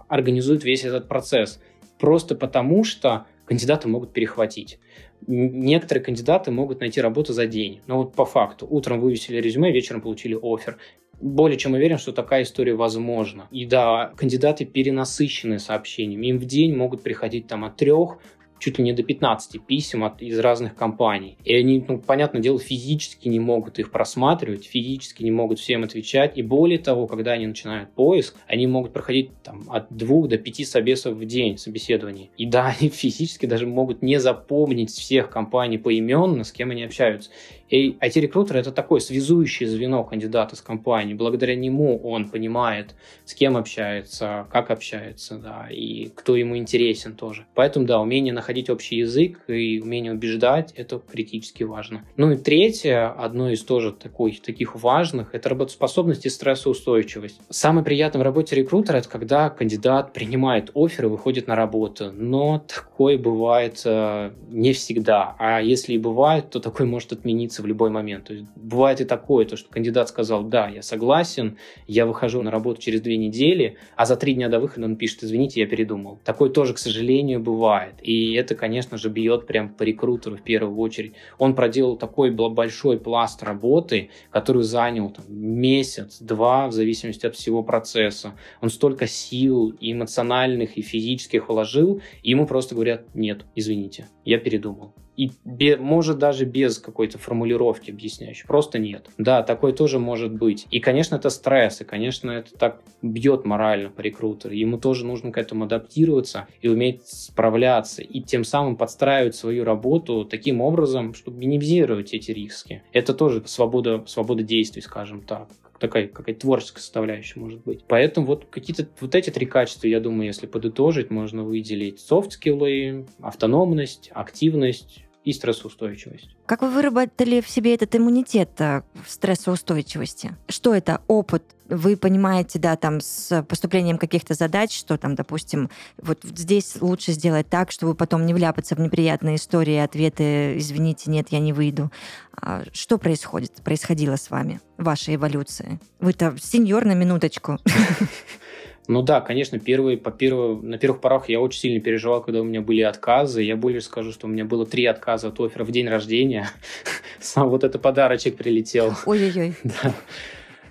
организует 0.08 0.64
весь 0.64 0.84
этот 0.84 1.08
процесс. 1.08 1.60
Просто 1.98 2.34
потому, 2.34 2.84
что 2.84 3.26
кандидаты 3.44 3.88
могут 3.88 4.12
перехватить. 4.12 4.78
Некоторые 5.26 6.04
кандидаты 6.04 6.50
могут 6.50 6.80
найти 6.80 7.00
работу 7.00 7.32
за 7.32 7.46
день. 7.46 7.80
Но 7.86 7.98
вот 7.98 8.14
по 8.14 8.24
факту. 8.24 8.66
Утром 8.68 9.00
вывесили 9.00 9.36
резюме, 9.36 9.70
вечером 9.70 10.00
получили 10.00 10.36
офер 10.40 10.78
более 11.22 11.56
чем 11.56 11.74
уверен, 11.74 11.98
что 11.98 12.12
такая 12.12 12.42
история 12.42 12.74
возможна. 12.74 13.46
И 13.50 13.64
да, 13.64 14.12
кандидаты 14.16 14.64
перенасыщены 14.64 15.58
сообщениями. 15.58 16.26
Им 16.26 16.38
в 16.38 16.44
день 16.44 16.76
могут 16.76 17.02
приходить 17.02 17.46
там 17.46 17.64
от 17.64 17.76
трех 17.76 18.18
чуть 18.62 18.78
ли 18.78 18.84
не 18.84 18.92
до 18.92 19.02
15 19.02 19.60
писем 19.66 20.04
от, 20.04 20.22
из 20.22 20.38
разных 20.38 20.76
компаний. 20.76 21.36
И 21.44 21.52
они, 21.52 21.84
ну, 21.86 21.98
понятное 21.98 22.40
дело, 22.40 22.60
физически 22.60 23.26
не 23.28 23.40
могут 23.40 23.80
их 23.80 23.90
просматривать, 23.90 24.66
физически 24.66 25.24
не 25.24 25.32
могут 25.32 25.58
всем 25.58 25.82
отвечать. 25.82 26.38
И 26.38 26.42
более 26.42 26.78
того, 26.78 27.08
когда 27.08 27.32
они 27.32 27.48
начинают 27.48 27.90
поиск, 27.92 28.36
они 28.46 28.68
могут 28.68 28.92
проходить 28.92 29.30
там, 29.42 29.64
от 29.68 29.88
двух 29.90 30.28
до 30.28 30.38
пяти 30.38 30.64
собесов 30.64 31.14
в 31.14 31.24
день 31.24 31.58
собеседований. 31.58 32.30
И 32.36 32.46
да, 32.46 32.72
они 32.80 32.88
физически 32.88 33.46
даже 33.46 33.66
могут 33.66 34.00
не 34.00 34.20
запомнить 34.20 34.90
всех 34.90 35.28
компаний 35.28 35.78
поименно, 35.78 36.44
с 36.44 36.52
кем 36.52 36.70
они 36.70 36.84
общаются. 36.84 37.30
И 37.72 37.96
IT-рекрутер– 38.02 38.56
это 38.58 38.70
такое 38.70 39.00
связующее 39.00 39.66
звено 39.66 40.04
кандидата 40.04 40.56
с 40.56 40.60
компанией. 40.60 41.14
Благодаря 41.14 41.56
нему 41.56 41.98
он 42.04 42.28
понимает, 42.28 42.94
с 43.24 43.32
кем 43.32 43.56
общается, 43.56 44.46
как 44.52 44.70
общается, 44.70 45.38
да, 45.38 45.68
и 45.70 46.10
кто 46.14 46.36
ему 46.36 46.58
интересен 46.58 47.16
тоже. 47.16 47.46
Поэтому, 47.54 47.86
да, 47.86 47.98
умение 47.98 48.34
находить 48.34 48.51
общий 48.70 48.96
язык 48.96 49.40
и 49.48 49.80
умение 49.80 50.12
убеждать– 50.12 50.72
это 50.76 50.98
критически 50.98 51.64
важно. 51.64 52.04
Ну 52.16 52.32
и 52.32 52.36
третье, 52.36 53.08
одно 53.08 53.50
из 53.50 53.62
тоже 53.62 53.92
такой, 53.92 54.40
таких 54.44 54.76
важных– 54.76 55.30
это 55.34 55.48
работоспособность 55.48 56.26
и 56.26 56.30
стрессоустойчивость. 56.30 57.40
Самое 57.50 57.84
приятное 57.84 58.20
в 58.20 58.24
работе 58.24 58.56
рекрутера– 58.56 58.96
это 58.98 59.08
когда 59.08 59.50
кандидат 59.50 60.12
принимает 60.12 60.70
офер 60.74 61.06
и 61.06 61.08
выходит 61.08 61.46
на 61.46 61.56
работу. 61.56 62.12
Но 62.12 62.64
такое 62.66 63.18
бывает 63.18 63.82
э, 63.84 64.30
не 64.48 64.72
всегда. 64.72 65.34
А 65.38 65.60
если 65.60 65.94
и 65.94 65.98
бывает, 65.98 66.50
то 66.50 66.60
такое 66.60 66.86
может 66.86 67.12
отмениться 67.12 67.62
в 67.62 67.66
любой 67.66 67.90
момент. 67.90 68.24
То 68.24 68.34
есть 68.34 68.46
бывает 68.56 69.00
и 69.00 69.04
такое, 69.04 69.44
то, 69.44 69.56
что 69.56 69.70
кандидат 69.70 70.08
сказал, 70.08 70.44
да, 70.44 70.68
я 70.68 70.82
согласен, 70.82 71.58
я 71.86 72.06
выхожу 72.06 72.42
на 72.42 72.50
работу 72.50 72.80
через 72.80 73.00
две 73.00 73.16
недели, 73.16 73.76
а 73.96 74.06
за 74.06 74.16
три 74.16 74.34
дня 74.34 74.48
до 74.48 74.60
выхода 74.60 74.86
он 74.86 74.96
пишет, 74.96 75.24
извините, 75.24 75.60
я 75.60 75.66
передумал. 75.66 76.20
Такое 76.24 76.50
тоже, 76.50 76.74
к 76.74 76.78
сожалению, 76.78 77.40
бывает. 77.40 77.94
И 78.02 78.34
это, 78.42 78.54
конечно 78.54 78.98
же, 78.98 79.08
бьет 79.08 79.46
прям 79.46 79.74
по 79.74 79.82
рекрутеру 79.82 80.36
в 80.36 80.42
первую 80.42 80.76
очередь. 80.78 81.14
Он 81.38 81.54
проделал 81.54 81.96
такой 81.96 82.30
большой 82.30 82.98
пласт 82.98 83.42
работы, 83.42 84.10
который 84.30 84.62
занял 84.62 85.10
там, 85.10 85.24
месяц, 85.28 86.18
два, 86.20 86.68
в 86.68 86.72
зависимости 86.72 87.26
от 87.26 87.34
всего 87.34 87.62
процесса. 87.62 88.32
Он 88.60 88.68
столько 88.68 89.06
сил 89.06 89.70
и 89.70 89.92
эмоциональных, 89.92 90.76
и 90.76 90.82
физических 90.82 91.48
вложил, 91.48 92.02
и 92.22 92.30
ему 92.30 92.46
просто 92.46 92.74
говорят, 92.74 93.14
нет, 93.14 93.44
извините, 93.54 94.08
я 94.24 94.38
передумал 94.38 94.94
и 95.16 95.30
бе, 95.44 95.76
может 95.76 96.18
даже 96.18 96.44
без 96.44 96.78
какой-то 96.78 97.18
формулировки 97.18 97.90
объясняющей. 97.90 98.46
Просто 98.46 98.78
нет. 98.78 99.08
Да, 99.18 99.42
такое 99.42 99.72
тоже 99.72 99.98
может 99.98 100.32
быть. 100.32 100.66
И, 100.70 100.80
конечно, 100.80 101.16
это 101.16 101.30
стресс, 101.30 101.80
и, 101.80 101.84
конечно, 101.84 102.30
это 102.30 102.56
так 102.56 102.82
бьет 103.02 103.44
морально 103.44 103.90
по 103.90 104.00
рекрутеру. 104.00 104.54
Ему 104.54 104.78
тоже 104.78 105.04
нужно 105.04 105.32
к 105.32 105.38
этому 105.38 105.64
адаптироваться 105.64 106.46
и 106.60 106.68
уметь 106.68 107.06
справляться, 107.06 108.02
и 108.02 108.20
тем 108.20 108.44
самым 108.44 108.76
подстраивать 108.76 109.34
свою 109.34 109.64
работу 109.64 110.24
таким 110.24 110.60
образом, 110.60 111.14
чтобы 111.14 111.38
минимизировать 111.38 112.14
эти 112.14 112.30
риски. 112.30 112.82
Это 112.92 113.14
тоже 113.14 113.42
свобода, 113.46 114.04
свобода 114.06 114.42
действий, 114.42 114.82
скажем 114.82 115.22
так 115.22 115.48
такая 115.82 116.06
какая-то 116.06 116.40
творческая 116.40 116.80
составляющая 116.80 117.40
может 117.40 117.60
быть. 117.62 117.84
Поэтому 117.86 118.26
вот 118.26 118.46
какие-то 118.46 118.88
вот 119.00 119.14
эти 119.14 119.30
три 119.30 119.46
качества, 119.46 119.88
я 119.88 120.00
думаю, 120.00 120.26
если 120.26 120.46
подытожить, 120.46 121.10
можно 121.10 121.42
выделить 121.42 122.00
софт-скиллы, 122.00 123.06
автономность, 123.20 124.10
активность, 124.14 125.04
и 125.24 125.32
стрессоустойчивость. 125.32 126.30
Как 126.46 126.62
вы 126.62 126.70
выработали 126.70 127.40
в 127.40 127.48
себе 127.48 127.74
этот 127.74 127.94
иммунитет 127.94 128.50
э, 128.60 128.82
стрессоустойчивости? 129.06 130.36
Что 130.48 130.74
это? 130.74 131.00
Опыт? 131.06 131.44
Вы 131.68 131.96
понимаете, 131.96 132.58
да, 132.58 132.76
там 132.76 133.00
с 133.00 133.42
поступлением 133.44 133.98
каких-то 133.98 134.34
задач, 134.34 134.76
что 134.76 134.98
там, 134.98 135.14
допустим, 135.14 135.70
вот 135.96 136.18
здесь 136.22 136.76
лучше 136.80 137.12
сделать 137.12 137.48
так, 137.48 137.70
чтобы 137.70 137.94
потом 137.94 138.26
не 138.26 138.34
вляпаться 138.34 138.74
в 138.74 138.80
неприятные 138.80 139.36
истории, 139.36 139.76
ответы, 139.76 140.58
извините, 140.58 141.10
нет, 141.10 141.28
я 141.30 141.38
не 141.38 141.52
выйду. 141.52 141.90
А 142.36 142.64
что 142.72 142.98
происходит, 142.98 143.54
происходило 143.62 144.16
с 144.16 144.28
вами, 144.28 144.60
вашей 144.76 145.14
эволюции? 145.14 145.78
Вы-то 146.00 146.36
сеньор 146.38 146.84
на 146.84 146.94
минуточку. 146.94 147.58
Ну 148.88 149.02
да, 149.02 149.20
конечно, 149.20 149.58
первые, 149.60 149.96
по 149.96 150.10
первые, 150.10 150.56
на 150.56 150.76
первых 150.76 151.00
порах 151.00 151.28
я 151.28 151.40
очень 151.40 151.60
сильно 151.60 151.80
переживал, 151.80 152.22
когда 152.22 152.40
у 152.40 152.44
меня 152.44 152.60
были 152.60 152.80
отказы. 152.80 153.42
Я 153.42 153.56
более 153.56 153.80
скажу, 153.80 154.12
что 154.12 154.26
у 154.26 154.30
меня 154.30 154.44
было 154.44 154.66
три 154.66 154.86
отказа 154.86 155.28
от 155.28 155.38
оффера 155.40 155.64
в 155.64 155.70
день 155.70 155.88
рождения. 155.88 156.48
Сам 157.20 157.48
вот 157.48 157.62
этот 157.62 157.80
подарочек 157.80 158.36
прилетел. 158.36 158.92
Ой-ой-ой. 159.06 159.54
Да. 159.64 159.94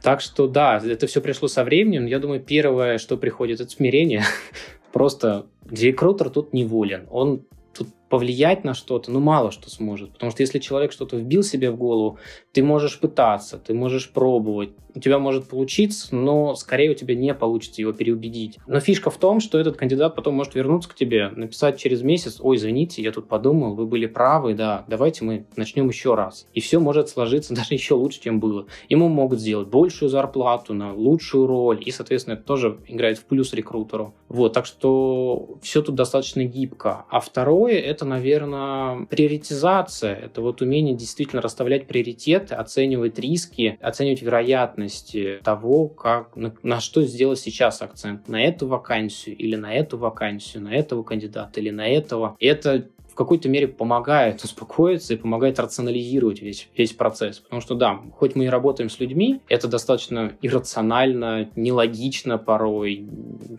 Так 0.01 0.19
что 0.21 0.47
да, 0.47 0.81
это 0.83 1.05
все 1.05 1.21
пришло 1.21 1.47
со 1.47 1.63
временем. 1.63 2.07
Я 2.07 2.17
думаю, 2.19 2.41
первое, 2.41 2.97
что 2.97 3.17
приходит, 3.17 3.61
это 3.61 3.69
смирение. 3.69 4.23
Просто 4.91 5.45
рекрутер 5.69 6.29
тут 6.31 6.53
неволен. 6.53 7.07
Он 7.11 7.45
повлиять 8.11 8.65
на 8.65 8.73
что-то, 8.73 9.09
ну, 9.09 9.21
мало 9.21 9.51
что 9.51 9.69
сможет. 9.69 10.11
Потому 10.11 10.31
что 10.31 10.43
если 10.43 10.59
человек 10.59 10.91
что-то 10.91 11.15
вбил 11.15 11.43
себе 11.43 11.71
в 11.71 11.77
голову, 11.77 12.19
ты 12.51 12.61
можешь 12.61 12.99
пытаться, 12.99 13.57
ты 13.57 13.73
можешь 13.73 14.11
пробовать, 14.11 14.71
у 14.95 14.99
тебя 14.99 15.19
может 15.19 15.47
получиться, 15.47 16.13
но 16.15 16.55
скорее 16.55 16.91
у 16.91 16.93
тебя 16.93 17.15
не 17.15 17.33
получится 17.33 17.81
его 17.81 17.93
переубедить. 17.93 18.57
Но 18.67 18.79
фишка 18.79 19.09
в 19.09 19.17
том, 19.17 19.39
что 19.39 19.57
этот 19.57 19.77
кандидат 19.77 20.15
потом 20.15 20.35
может 20.35 20.55
вернуться 20.55 20.89
к 20.89 20.95
тебе, 20.95 21.29
написать 21.29 21.79
через 21.79 22.01
месяц, 22.01 22.39
ой, 22.41 22.57
извините, 22.57 23.01
я 23.01 23.11
тут 23.11 23.27
подумал, 23.27 23.75
вы 23.75 23.85
были 23.85 24.05
правы, 24.05 24.53
да, 24.53 24.85
давайте 24.87 25.23
мы 25.23 25.45
начнем 25.55 25.87
еще 25.87 26.15
раз. 26.15 26.47
И 26.53 26.59
все 26.59 26.79
может 26.79 27.09
сложиться 27.09 27.53
даже 27.55 27.73
еще 27.73 27.93
лучше, 27.93 28.21
чем 28.21 28.39
было. 28.39 28.65
Ему 28.89 29.07
могут 29.07 29.39
сделать 29.39 29.67
большую 29.67 30.09
зарплату 30.09 30.73
на 30.73 30.93
лучшую 30.93 31.47
роль, 31.47 31.81
и, 31.85 31.91
соответственно, 31.91 32.35
это 32.35 32.43
тоже 32.43 32.79
играет 32.87 33.17
в 33.17 33.25
плюс 33.25 33.53
рекрутеру. 33.53 34.13
Вот, 34.27 34.53
так 34.53 34.65
что 34.65 35.57
все 35.61 35.81
тут 35.81 35.95
достаточно 35.95 36.43
гибко. 36.43 37.05
А 37.09 37.19
второе, 37.19 37.79
это, 37.79 38.00
наверное, 38.05 39.05
приоритизация. 39.05 40.15
Это 40.15 40.41
вот 40.41 40.61
умение 40.61 40.95
действительно 40.95 41.41
расставлять 41.41 41.87
приоритеты, 41.87 42.55
оценивать 42.55 43.19
риски, 43.19 43.77
оценивать 43.81 44.21
вероятности 44.21 45.39
того, 45.43 45.87
как, 45.87 46.35
на, 46.35 46.53
на 46.63 46.79
что 46.79 47.03
сделать 47.03 47.39
сейчас 47.39 47.81
акцент. 47.81 48.27
На 48.27 48.41
эту 48.43 48.67
вакансию 48.67 49.37
или 49.37 49.55
на 49.55 49.73
эту 49.73 49.97
вакансию, 49.97 50.63
на 50.63 50.73
этого 50.73 51.03
кандидата 51.03 51.59
или 51.59 51.69
на 51.69 51.87
этого. 51.87 52.35
Это 52.39 52.87
в 53.11 53.15
какой-то 53.15 53.49
мере 53.49 53.67
помогает 53.67 54.41
успокоиться 54.43 55.13
и 55.13 55.17
помогает 55.17 55.59
рационализировать 55.59 56.41
весь, 56.41 56.69
весь 56.77 56.93
процесс. 56.93 57.39
Потому 57.39 57.61
что, 57.61 57.75
да, 57.75 57.99
хоть 58.17 58.35
мы 58.35 58.45
и 58.45 58.47
работаем 58.47 58.89
с 58.89 58.99
людьми, 58.99 59.41
это 59.49 59.67
достаточно 59.67 60.33
иррационально, 60.41 61.49
нелогично 61.55 62.37
порой, 62.37 63.05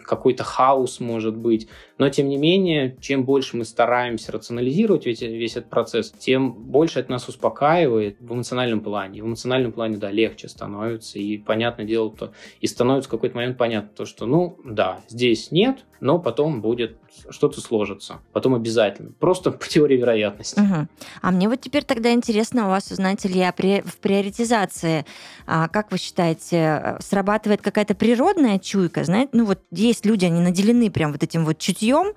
какой-то 0.04 0.42
хаос 0.42 1.00
может 1.00 1.36
быть, 1.36 1.68
но, 1.98 2.08
тем 2.08 2.28
не 2.28 2.38
менее, 2.38 2.96
чем 3.00 3.24
больше 3.24 3.56
мы 3.56 3.64
стараемся 3.64 4.32
рационализировать 4.32 5.04
весь, 5.04 5.20
весь 5.20 5.56
этот 5.56 5.68
процесс, 5.68 6.10
тем 6.12 6.52
больше 6.52 7.00
это 7.00 7.10
нас 7.10 7.28
успокаивает 7.28 8.16
в 8.20 8.32
эмоциональном 8.32 8.80
плане. 8.80 9.22
В 9.22 9.26
эмоциональном 9.26 9.72
плане, 9.72 9.98
да, 9.98 10.10
легче 10.10 10.48
становится, 10.48 11.18
и 11.18 11.36
понятное 11.36 11.84
дело, 11.84 12.10
то 12.10 12.32
и 12.60 12.66
становится 12.66 13.08
в 13.08 13.10
какой-то 13.10 13.36
момент 13.36 13.58
понятно 13.58 13.90
то, 13.94 14.06
что, 14.06 14.26
ну, 14.26 14.58
да, 14.64 15.00
здесь 15.08 15.52
нет, 15.52 15.84
но 16.00 16.18
потом 16.18 16.60
будет 16.62 16.96
что-то 17.30 17.60
сложится. 17.60 18.20
Потом 18.32 18.54
обязательно. 18.54 19.12
Просто 19.18 19.41
по 19.50 19.66
теории 19.66 19.96
вероятности. 19.96 20.60
Угу. 20.60 20.88
А 21.22 21.30
мне 21.30 21.48
вот 21.48 21.60
теперь 21.60 21.84
тогда 21.84 22.12
интересно 22.12 22.66
у 22.66 22.70
вас 22.70 22.90
узнать, 22.90 23.24
Илья, 23.26 23.52
при, 23.52 23.82
в 23.82 23.96
приоритизации, 23.96 25.04
а, 25.46 25.68
как 25.68 25.90
вы 25.90 25.98
считаете, 25.98 26.96
срабатывает 27.00 27.62
какая-то 27.62 27.94
природная 27.94 28.58
чуйка? 28.58 29.04
Знаете, 29.04 29.30
ну 29.32 29.44
вот 29.44 29.60
есть 29.70 30.06
люди, 30.06 30.24
они 30.24 30.40
наделены 30.40 30.90
прям 30.90 31.12
вот 31.12 31.22
этим 31.22 31.44
вот 31.44 31.58
чутьем, 31.58 32.12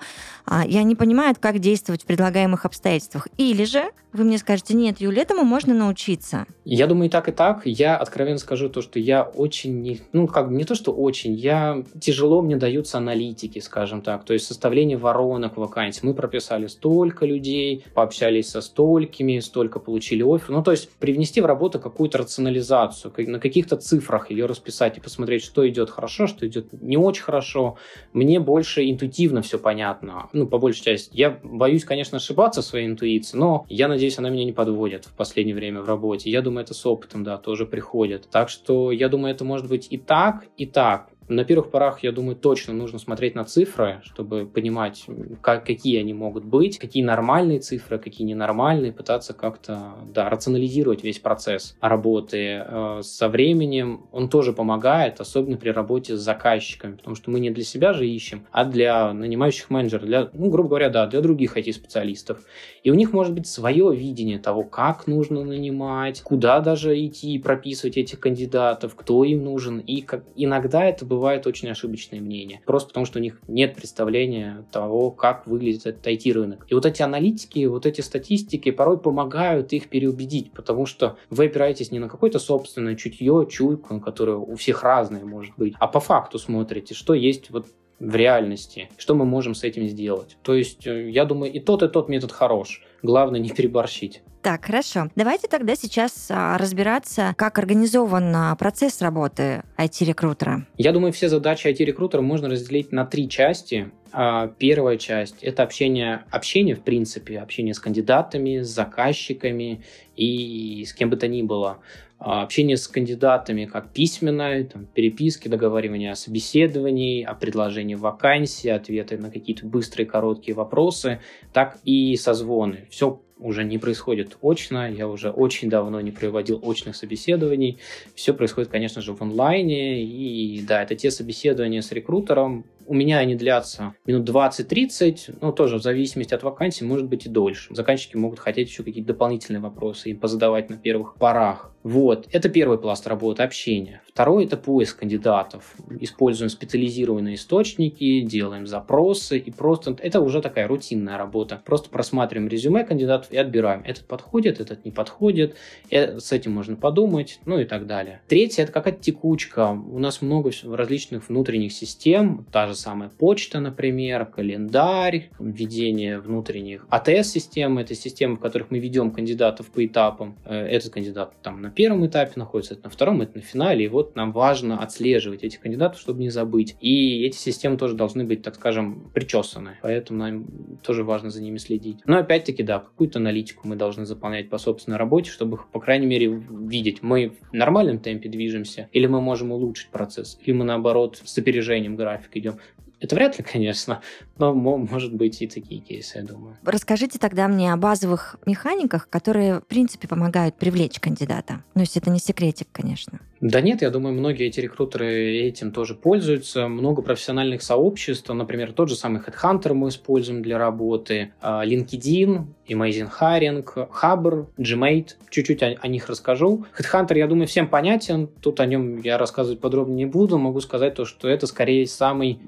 а, 0.46 0.66
и 0.66 0.78
они 0.78 0.96
понимают, 0.96 1.40
как 1.40 1.60
действовать 1.60 2.04
в 2.04 2.06
предлагаемых 2.06 2.66
обстоятельствах. 2.66 3.28
Или 3.38 3.66
же 3.66 3.92
вы 4.16 4.24
мне 4.24 4.38
скажете, 4.38 4.74
нет, 4.74 5.02
Юля, 5.02 5.24
этому 5.24 5.44
можно 5.44 5.74
научиться. 5.74 6.46
Я 6.64 6.88
думаю, 6.88 7.08
и 7.08 7.12
так, 7.12 7.28
и 7.28 7.32
так. 7.32 7.62
Я 7.66 7.98
откровенно 7.98 8.38
скажу 8.38 8.70
то, 8.70 8.82
что 8.82 9.00
я 9.00 9.24
очень, 9.24 9.82
не, 9.82 10.02
ну, 10.14 10.28
как 10.28 10.50
не 10.50 10.64
то, 10.64 10.76
что 10.76 10.92
очень, 10.94 11.34
я 11.34 11.84
тяжело 12.00 12.42
мне 12.42 12.56
даются 12.56 12.98
аналитики, 12.98 13.60
скажем 13.60 14.02
так, 14.02 14.24
то 14.24 14.34
есть 14.34 14.46
составление 14.48 14.98
воронок 14.98 15.58
вакансий. 15.58 16.00
Мы 16.04 16.14
прописали 16.14 16.68
столько 16.68 17.15
людей, 17.24 17.86
пообщались 17.94 18.50
со 18.50 18.62
столькими, 18.62 19.40
столько 19.40 19.80
получили 19.80 20.24
офер. 20.24 20.50
Ну, 20.50 20.64
то 20.64 20.72
есть 20.72 20.90
привнести 21.00 21.40
в 21.40 21.46
работу 21.46 21.80
какую-то 21.80 22.18
рационализацию, 22.18 23.14
на 23.18 23.40
каких-то 23.40 23.78
цифрах 23.78 24.32
ее 24.32 24.48
расписать 24.48 24.98
и 24.98 25.02
посмотреть, 25.02 25.44
что 25.44 25.68
идет 25.68 25.90
хорошо, 25.90 26.28
что 26.28 26.48
идет 26.48 26.74
не 26.74 26.98
очень 26.98 27.24
хорошо. 27.24 27.78
Мне 28.14 28.40
больше 28.40 28.90
интуитивно 28.90 29.42
все 29.42 29.60
понятно, 29.60 30.30
ну, 30.34 30.48
по 30.48 30.58
большей 30.58 30.84
части. 30.84 31.10
Я 31.14 31.40
боюсь, 31.44 31.86
конечно, 31.86 32.18
ошибаться 32.18 32.62
в 32.62 32.66
своей 32.66 32.88
интуиции, 32.88 33.38
но 33.38 33.66
я 33.70 33.88
надеюсь, 33.88 34.18
она 34.18 34.30
меня 34.30 34.46
не 34.46 34.54
подводит 34.54 35.06
в 35.06 35.14
последнее 35.14 35.56
время 35.56 35.82
в 35.82 35.88
работе. 35.88 36.30
Я 36.30 36.42
думаю, 36.42 36.64
это 36.64 36.74
с 36.74 36.86
опытом, 36.86 37.24
да, 37.24 37.38
тоже 37.38 37.66
приходит. 37.66 38.28
Так 38.32 38.50
что 38.50 38.92
я 38.92 39.10
думаю, 39.10 39.34
это 39.34 39.46
может 39.46 39.68
быть 39.68 39.88
и 39.90 39.98
так, 39.98 40.46
и 40.58 40.66
так. 40.66 41.10
На 41.28 41.44
первых 41.44 41.72
порах, 41.72 42.04
я 42.04 42.12
думаю, 42.12 42.36
точно 42.36 42.74
нужно 42.74 43.00
смотреть 43.00 43.34
на 43.34 43.46
цифры, 43.46 44.00
чтобы 44.04 44.46
понимать, 44.46 45.06
как, 45.42 45.66
какие 45.66 46.00
они 46.00 46.14
могут 46.14 46.46
быть, 46.46 46.78
какие 46.78 47.04
нормальные 47.04 47.60
цифры, 47.60 47.98
какие 47.98 48.28
ненормальные, 48.28 48.92
пытаться 48.92 49.34
как-то 49.34 49.96
да, 50.14 50.30
рационализировать 50.30 51.04
весь 51.04 51.18
процесс 51.18 51.76
работы. 51.82 52.64
Э, 52.68 53.00
со 53.02 53.28
временем 53.28 54.06
он 54.12 54.30
тоже 54.30 54.54
помогает, 54.54 55.20
особенно 55.20 55.58
при 55.58 55.70
работе 55.70 56.16
с 56.16 56.20
заказчиками, 56.20 56.96
потому 56.96 57.16
что 57.16 57.32
мы 57.32 57.40
не 57.40 57.50
для 57.50 57.64
себя 57.64 57.94
же 57.94 58.08
ищем, 58.08 58.46
а 58.52 58.64
для 58.64 59.12
нанимающих 59.12 59.72
менеджеров, 59.72 60.06
для, 60.06 60.30
ну, 60.34 60.52
грубо 60.52 60.70
говоря, 60.70 60.90
да, 60.90 61.08
для 61.08 61.22
других 61.22 61.58
IT-специалистов. 61.58 62.44
И 62.84 62.92
у 62.92 62.94
них 62.94 63.14
может 63.14 63.34
быть 63.34 63.48
свое 63.48 63.96
видение 63.96 64.38
того, 64.38 64.64
как 64.64 65.08
нужно 65.08 65.44
нанимать, 65.44 66.22
куда 66.22 66.60
даже 66.60 67.04
идти 67.04 67.40
прописывать 67.40 67.98
этих 67.98 68.20
кандидатов, 68.20 68.94
кто 68.94 69.24
им 69.24 69.44
нужен. 69.44 69.80
И 69.80 70.02
как... 70.02 70.24
иногда 70.36 70.86
это 70.86 71.04
бывает 71.16 71.48
очень 71.48 71.70
ошибочное 71.70 72.22
мнение. 72.22 72.62
Просто 72.66 72.90
потому, 72.90 73.06
что 73.06 73.20
у 73.20 73.22
них 73.22 73.40
нет 73.48 73.76
представления 73.76 74.66
того, 74.72 75.12
как 75.12 75.48
выглядит 75.48 75.86
этот 75.86 76.06
IT-рынок. 76.06 76.66
И 76.70 76.74
вот 76.74 76.86
эти 76.86 77.02
аналитики, 77.02 77.66
вот 77.66 77.86
эти 77.86 78.02
статистики 78.02 78.72
порой 78.72 78.98
помогают 78.98 79.74
их 79.74 79.90
переубедить, 79.90 80.52
потому 80.52 80.86
что 80.86 81.18
вы 81.30 81.46
опираетесь 81.46 81.92
не 81.92 82.00
на 82.00 82.10
какое-то 82.10 82.40
собственное 82.40 82.96
чутье, 82.96 83.48
чуйку, 83.50 84.00
которое 84.00 84.38
у 84.38 84.56
всех 84.56 84.84
разное 84.84 85.26
может 85.26 85.54
быть, 85.58 85.74
а 85.80 85.88
по 85.88 86.00
факту 86.00 86.38
смотрите, 86.40 86.94
что 86.94 87.14
есть 87.14 87.50
вот 87.50 87.68
в 88.00 88.16
реальности, 88.16 88.90
что 88.98 89.16
мы 89.16 89.26
можем 89.26 89.56
с 89.56 89.64
этим 89.64 89.88
сделать. 89.88 90.38
То 90.42 90.54
есть, 90.54 90.86
э, 90.86 91.10
я 91.10 91.26
думаю, 91.26 91.52
и 91.52 91.60
тот, 91.60 91.84
и 91.84 91.88
тот 91.88 92.10
метод 92.10 92.32
хорош. 92.32 92.84
Главное 93.02 93.40
не 93.40 93.50
переборщить. 93.50 94.22
Так, 94.46 94.66
хорошо. 94.66 95.08
Давайте 95.16 95.48
тогда 95.48 95.76
сейчас 95.76 96.28
а, 96.30 96.56
разбираться, 96.60 97.34
как 97.36 97.58
организован 97.58 98.32
а, 98.36 98.56
процесс 98.56 99.02
работы 99.02 99.64
IT-рекрутера. 99.76 100.68
Я 100.78 100.92
думаю, 100.92 101.14
все 101.14 101.30
задачи 101.30 101.66
IT-рекрутера 101.66 102.22
можно 102.22 102.48
разделить 102.48 102.92
на 102.92 103.08
три 103.08 103.28
части. 103.28 103.92
А, 104.12 104.48
первая 104.60 104.98
часть– 104.98 105.38
это 105.42 105.64
общение, 105.64 106.26
общение, 106.30 106.76
в 106.76 106.84
принципе, 106.84 107.40
общение 107.40 107.74
с 107.74 107.80
кандидатами, 107.80 108.62
с 108.62 108.68
заказчиками 108.68 109.84
и 110.16 110.86
с 110.86 110.94
кем 110.94 111.10
бы 111.10 111.18
то 111.18 111.28
ни 111.28 111.42
было. 111.42 111.80
А, 112.18 112.44
общение 112.44 112.78
с 112.78 112.88
кандидатами 112.88 113.66
как 113.66 113.92
письменное, 113.92 114.64
там, 114.64 114.86
переписки, 114.86 115.48
договаривание 115.48 116.12
о 116.12 116.16
собеседовании, 116.16 117.24
о 117.24 117.34
предложении 117.34 117.96
вакансии, 117.96 118.70
ответы 118.70 119.18
на 119.18 119.30
какие-то 119.30 119.66
быстрые 119.66 120.06
короткие 120.06 120.56
вопросы, 120.56 121.20
так 121.52 121.78
и 121.84 122.16
созвоны. 122.16 122.88
Все 122.90 123.22
уже 123.38 123.64
не 123.64 123.78
происходит 123.78 124.38
очно, 124.42 124.90
я 124.90 125.08
уже 125.08 125.30
очень 125.30 125.70
давно 125.70 126.00
не 126.02 126.12
проводил 126.12 126.60
очных 126.64 126.96
собеседований. 126.96 127.80
Все 128.16 128.34
происходит, 128.34 128.70
конечно 128.70 129.02
же, 129.02 129.14
в 129.14 129.22
онлайне. 129.22 130.04
И 130.04 130.62
да, 130.62 130.84
это 130.84 130.96
те 130.96 131.12
собеседования 131.12 131.82
с 131.82 131.92
рекрутером. 131.92 132.66
У 132.88 132.94
меня 132.94 133.18
они 133.18 133.36
длятся 133.36 133.96
минут 134.06 134.30
20-30, 134.30 135.40
ну, 135.42 135.52
тоже 135.52 135.78
в 135.78 135.82
зависимости 135.82 136.36
от 136.36 136.44
вакансии, 136.44 136.84
может 136.84 137.08
быть 137.08 137.26
и 137.26 137.30
дольше. 137.30 137.74
Заказчики 137.74 138.16
могут 138.16 138.40
хотеть 138.40 138.70
еще 138.70 138.84
какие-то 138.84 139.14
дополнительные 139.14 139.60
вопросы 139.60 140.12
им 140.12 140.20
позадавать 140.20 140.70
на 140.70 140.78
первых 140.78 141.16
порах. 141.16 141.74
Вот, 141.82 142.05
это 142.32 142.50
первый 142.50 142.78
пласт 142.78 143.08
работы, 143.08 143.44
общения. 143.44 144.02
Второй– 144.16 144.46
это 144.46 144.56
поиск 144.56 145.00
кандидатов. 145.00 145.76
Используем 146.00 146.50
специализированные 146.50 147.36
источники, 147.36 148.22
делаем 148.22 148.66
запросы 148.66 149.38
и 149.38 149.52
просто… 149.52 149.98
Это 150.02 150.22
уже 150.22 150.42
такая 150.42 150.70
рутинная 150.70 151.18
работа. 151.18 151.62
Просто 151.66 151.90
просматриваем 151.90 152.48
резюме 152.48 152.86
кандидатов 152.86 153.30
и 153.34 153.36
отбираем. 153.36 153.84
Этот 153.84 154.06
подходит, 154.06 154.62
этот 154.62 154.86
не 154.86 154.92
подходит, 154.92 155.58
э, 155.90 156.18
с 156.18 156.32
этим 156.32 156.54
можно 156.54 156.78
подумать, 156.78 157.42
ну 157.46 157.60
и 157.60 157.66
так 157.66 157.88
далее. 157.88 158.22
Третье– 158.30 158.64
это 158.64 158.72
какая-то 158.72 159.04
текучка. 159.04 159.72
У 159.72 160.00
нас 160.00 160.22
много 160.22 160.52
различных 160.64 161.28
внутренних 161.28 161.74
систем, 161.74 162.46
та 162.54 162.68
же 162.68 162.76
самая 162.76 163.10
почта, 163.10 163.60
например, 163.60 164.26
календарь, 164.28 165.30
введение 165.40 166.22
внутренних 166.22 166.88
АТС-систем. 166.90 167.80
Это 167.80 167.94
системы, 167.96 168.38
в 168.38 168.40
которых 168.40 168.72
мы 168.72 168.80
ведем 168.80 169.12
кандидатов 169.12 169.72
по 169.72 169.86
этапам. 169.86 170.38
Э, 170.46 170.66
этот 170.68 170.94
кандидат 170.94 171.34
там 171.42 171.62
на 171.62 171.70
первом 171.70 172.08
этапе 172.08 172.32
находится, 172.38 172.76
это 172.76 172.86
на 172.86 172.90
втором, 172.90 173.22
это 173.22 173.36
на 173.36 173.42
финале. 173.42 173.84
И 173.84 173.90
вот 173.90 174.05
нам 174.14 174.32
важно 174.32 174.80
отслеживать 174.80 175.44
этих 175.44 175.62
кандидатов, 175.62 176.00
чтобы 176.00 176.20
не 176.22 176.30
забыть. 176.30 176.76
И 176.80 177.24
эти 177.24 177.38
системы 177.38 177.78
тоже 177.78 177.96
должны 177.96 178.24
быть, 178.24 178.44
так 178.44 178.56
скажем, 178.56 179.10
причесаны. 179.14 179.78
Поэтому 179.82 180.20
нам 180.20 180.46
тоже 180.84 181.04
важно 181.04 181.30
за 181.30 181.42
ними 181.42 181.58
следить. 181.58 182.00
Но 182.06 182.18
опять-таки, 182.18 182.64
да, 182.64 182.80
какую-то 182.80 183.20
аналитику 183.20 183.68
мы 183.68 183.76
должны 183.76 184.06
заполнять 184.06 184.50
по 184.50 184.58
собственной 184.58 184.98
работе, 184.98 185.32
чтобы, 185.32 185.60
по 185.72 185.80
крайней 185.80 186.06
мере, 186.06 186.28
видеть, 186.28 187.02
мы 187.02 187.34
в 187.52 187.54
нормальном 187.54 188.00
темпе 188.00 188.30
движемся, 188.30 188.90
или 188.92 189.08
мы 189.08 189.22
можем 189.22 189.52
улучшить 189.52 189.90
процесс, 189.90 190.38
или 190.44 190.54
мы, 190.54 190.66
наоборот, 190.66 191.22
с 191.24 191.38
опережением 191.38 191.96
графика 191.96 192.38
идем 192.40 192.60
Это 193.06 193.16
вряд 193.16 193.38
ли, 193.38 193.44
конечно, 193.44 194.02
но 194.40 194.56
может 194.56 195.14
быть 195.14 195.40
и 195.40 195.48
такие 195.48 195.80
кейсы, 195.80 196.18
я 196.18 196.24
думаю. 196.24 196.58
Расскажите 196.64 197.20
тогда 197.20 197.48
мне 197.48 197.72
о 197.72 197.78
базовых 197.78 198.38
механиках, 198.48 199.08
которые, 199.12 199.60
в 199.60 199.68
принципе, 199.68 200.08
помогают 200.08 200.56
привлечь 200.56 201.00
кандидата. 201.00 201.64
Ну, 201.76 201.82
если 201.82 202.02
это 202.02 202.10
не 202.10 202.18
секретик, 202.18 202.68
конечно. 202.72 203.20
Да 203.42 203.62
нет, 203.62 203.84
я 203.84 203.92
думаю, 203.92 204.16
многие 204.16 204.48
эти 204.48 204.60
рекрутеры 204.60 205.38
этим 205.38 205.72
тоже 205.72 205.94
пользуются. 205.94 206.68
Много 206.68 207.04
профессиональных 207.04 207.62
сообществ, 207.62 208.28
например, 208.30 208.74
тот 208.74 208.90
же 208.90 208.96
самый 208.96 209.22
Headhunter 209.22 209.74
мы 209.74 209.90
используем 209.90 210.42
для 210.42 210.58
работы, 210.58 211.34
а, 211.42 211.64
LinkedIn, 211.64 212.46
Amazing 212.68 213.12
Hiring, 213.20 213.64
Hubber, 214.02 214.48
Gmate. 214.58 215.10
Чуть-чуть 215.30 215.62
о, 215.62 215.76
о 215.80 215.88
них 215.88 216.10
расскажу. 216.10 216.66
Headhunter, 216.80 217.18
я 217.18 217.28
думаю, 217.28 217.48
всем 217.48 217.68
понятен. 217.68 218.30
Тут 218.42 218.60
о 218.62 218.66
нем 218.66 219.02
я 219.02 219.20
рассказывать 219.20 219.60
подробно 219.60 219.94
не 219.94 220.06
буду. 220.06 220.40
Могу 220.40 220.62
сказать 220.62 220.96
то, 220.96 221.06
что 221.06 221.28
это 221.28 221.46
скорее 221.46 221.86
самый 221.86 222.40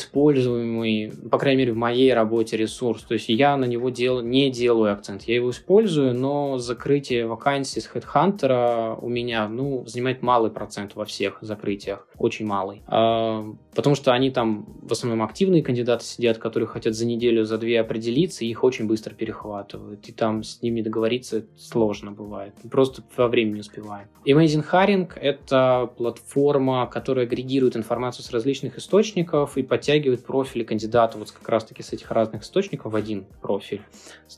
малоиспользуемый, 0.00 1.12
по 1.30 1.38
крайней 1.38 1.58
мере, 1.60 1.72
в 1.72 1.76
моей 1.76 2.12
работе 2.12 2.56
ресурс. 2.56 3.02
То 3.02 3.14
есть 3.14 3.28
я 3.28 3.56
на 3.56 3.64
него 3.64 3.90
дел, 3.90 4.22
не 4.22 4.50
делаю 4.50 4.92
акцент. 4.92 5.22
Я 5.22 5.36
его 5.36 5.50
использую, 5.50 6.14
но 6.14 6.58
закрытие 6.58 7.26
вакансий 7.26 7.80
с 7.80 7.90
Headhunter 7.92 8.98
у 9.00 9.08
меня 9.08 9.48
ну, 9.48 9.84
занимает 9.86 10.22
малый 10.22 10.50
процент 10.50 10.94
во 10.94 11.04
всех 11.04 11.38
закрытиях. 11.40 12.06
Очень 12.18 12.46
малый. 12.46 12.82
Потому 13.74 13.94
что 13.94 14.12
они 14.12 14.30
там 14.30 14.66
в 14.82 14.92
основном 14.92 15.22
активные 15.22 15.62
кандидаты 15.62 16.04
сидят, 16.04 16.38
которые 16.38 16.66
хотят 16.66 16.94
за 16.94 17.06
неделю, 17.06 17.44
за 17.44 17.56
две 17.58 17.80
определиться, 17.80 18.44
и 18.44 18.48
их 18.48 18.64
очень 18.64 18.86
быстро 18.86 19.14
перехватывают. 19.14 20.08
И 20.08 20.12
там 20.12 20.42
с 20.42 20.60
ними 20.62 20.82
договориться 20.82 21.46
сложно 21.56 22.10
бывает. 22.10 22.54
Просто 22.70 23.02
во 23.16 23.28
времени 23.28 23.54
не 23.54 23.60
успеваем. 23.60 24.08
Amazing 24.26 24.64
Hiring— 24.70 25.12
это 25.16 25.90
платформа, 25.96 26.86
которая 26.86 27.26
агрегирует 27.26 27.76
информацию 27.76 28.24
с 28.24 28.30
различных 28.30 28.76
источников 28.76 29.56
и 29.56 29.62
подтягивает 29.62 30.24
профили 30.24 30.64
кандидата 30.64 31.16
вот 31.18 31.30
как 31.30 31.48
раз-таки 31.48 31.82
с 31.82 31.92
этих 31.92 32.10
разных 32.10 32.42
источников 32.42 32.92
в 32.92 32.96
один 32.96 33.26
профиль. 33.40 33.82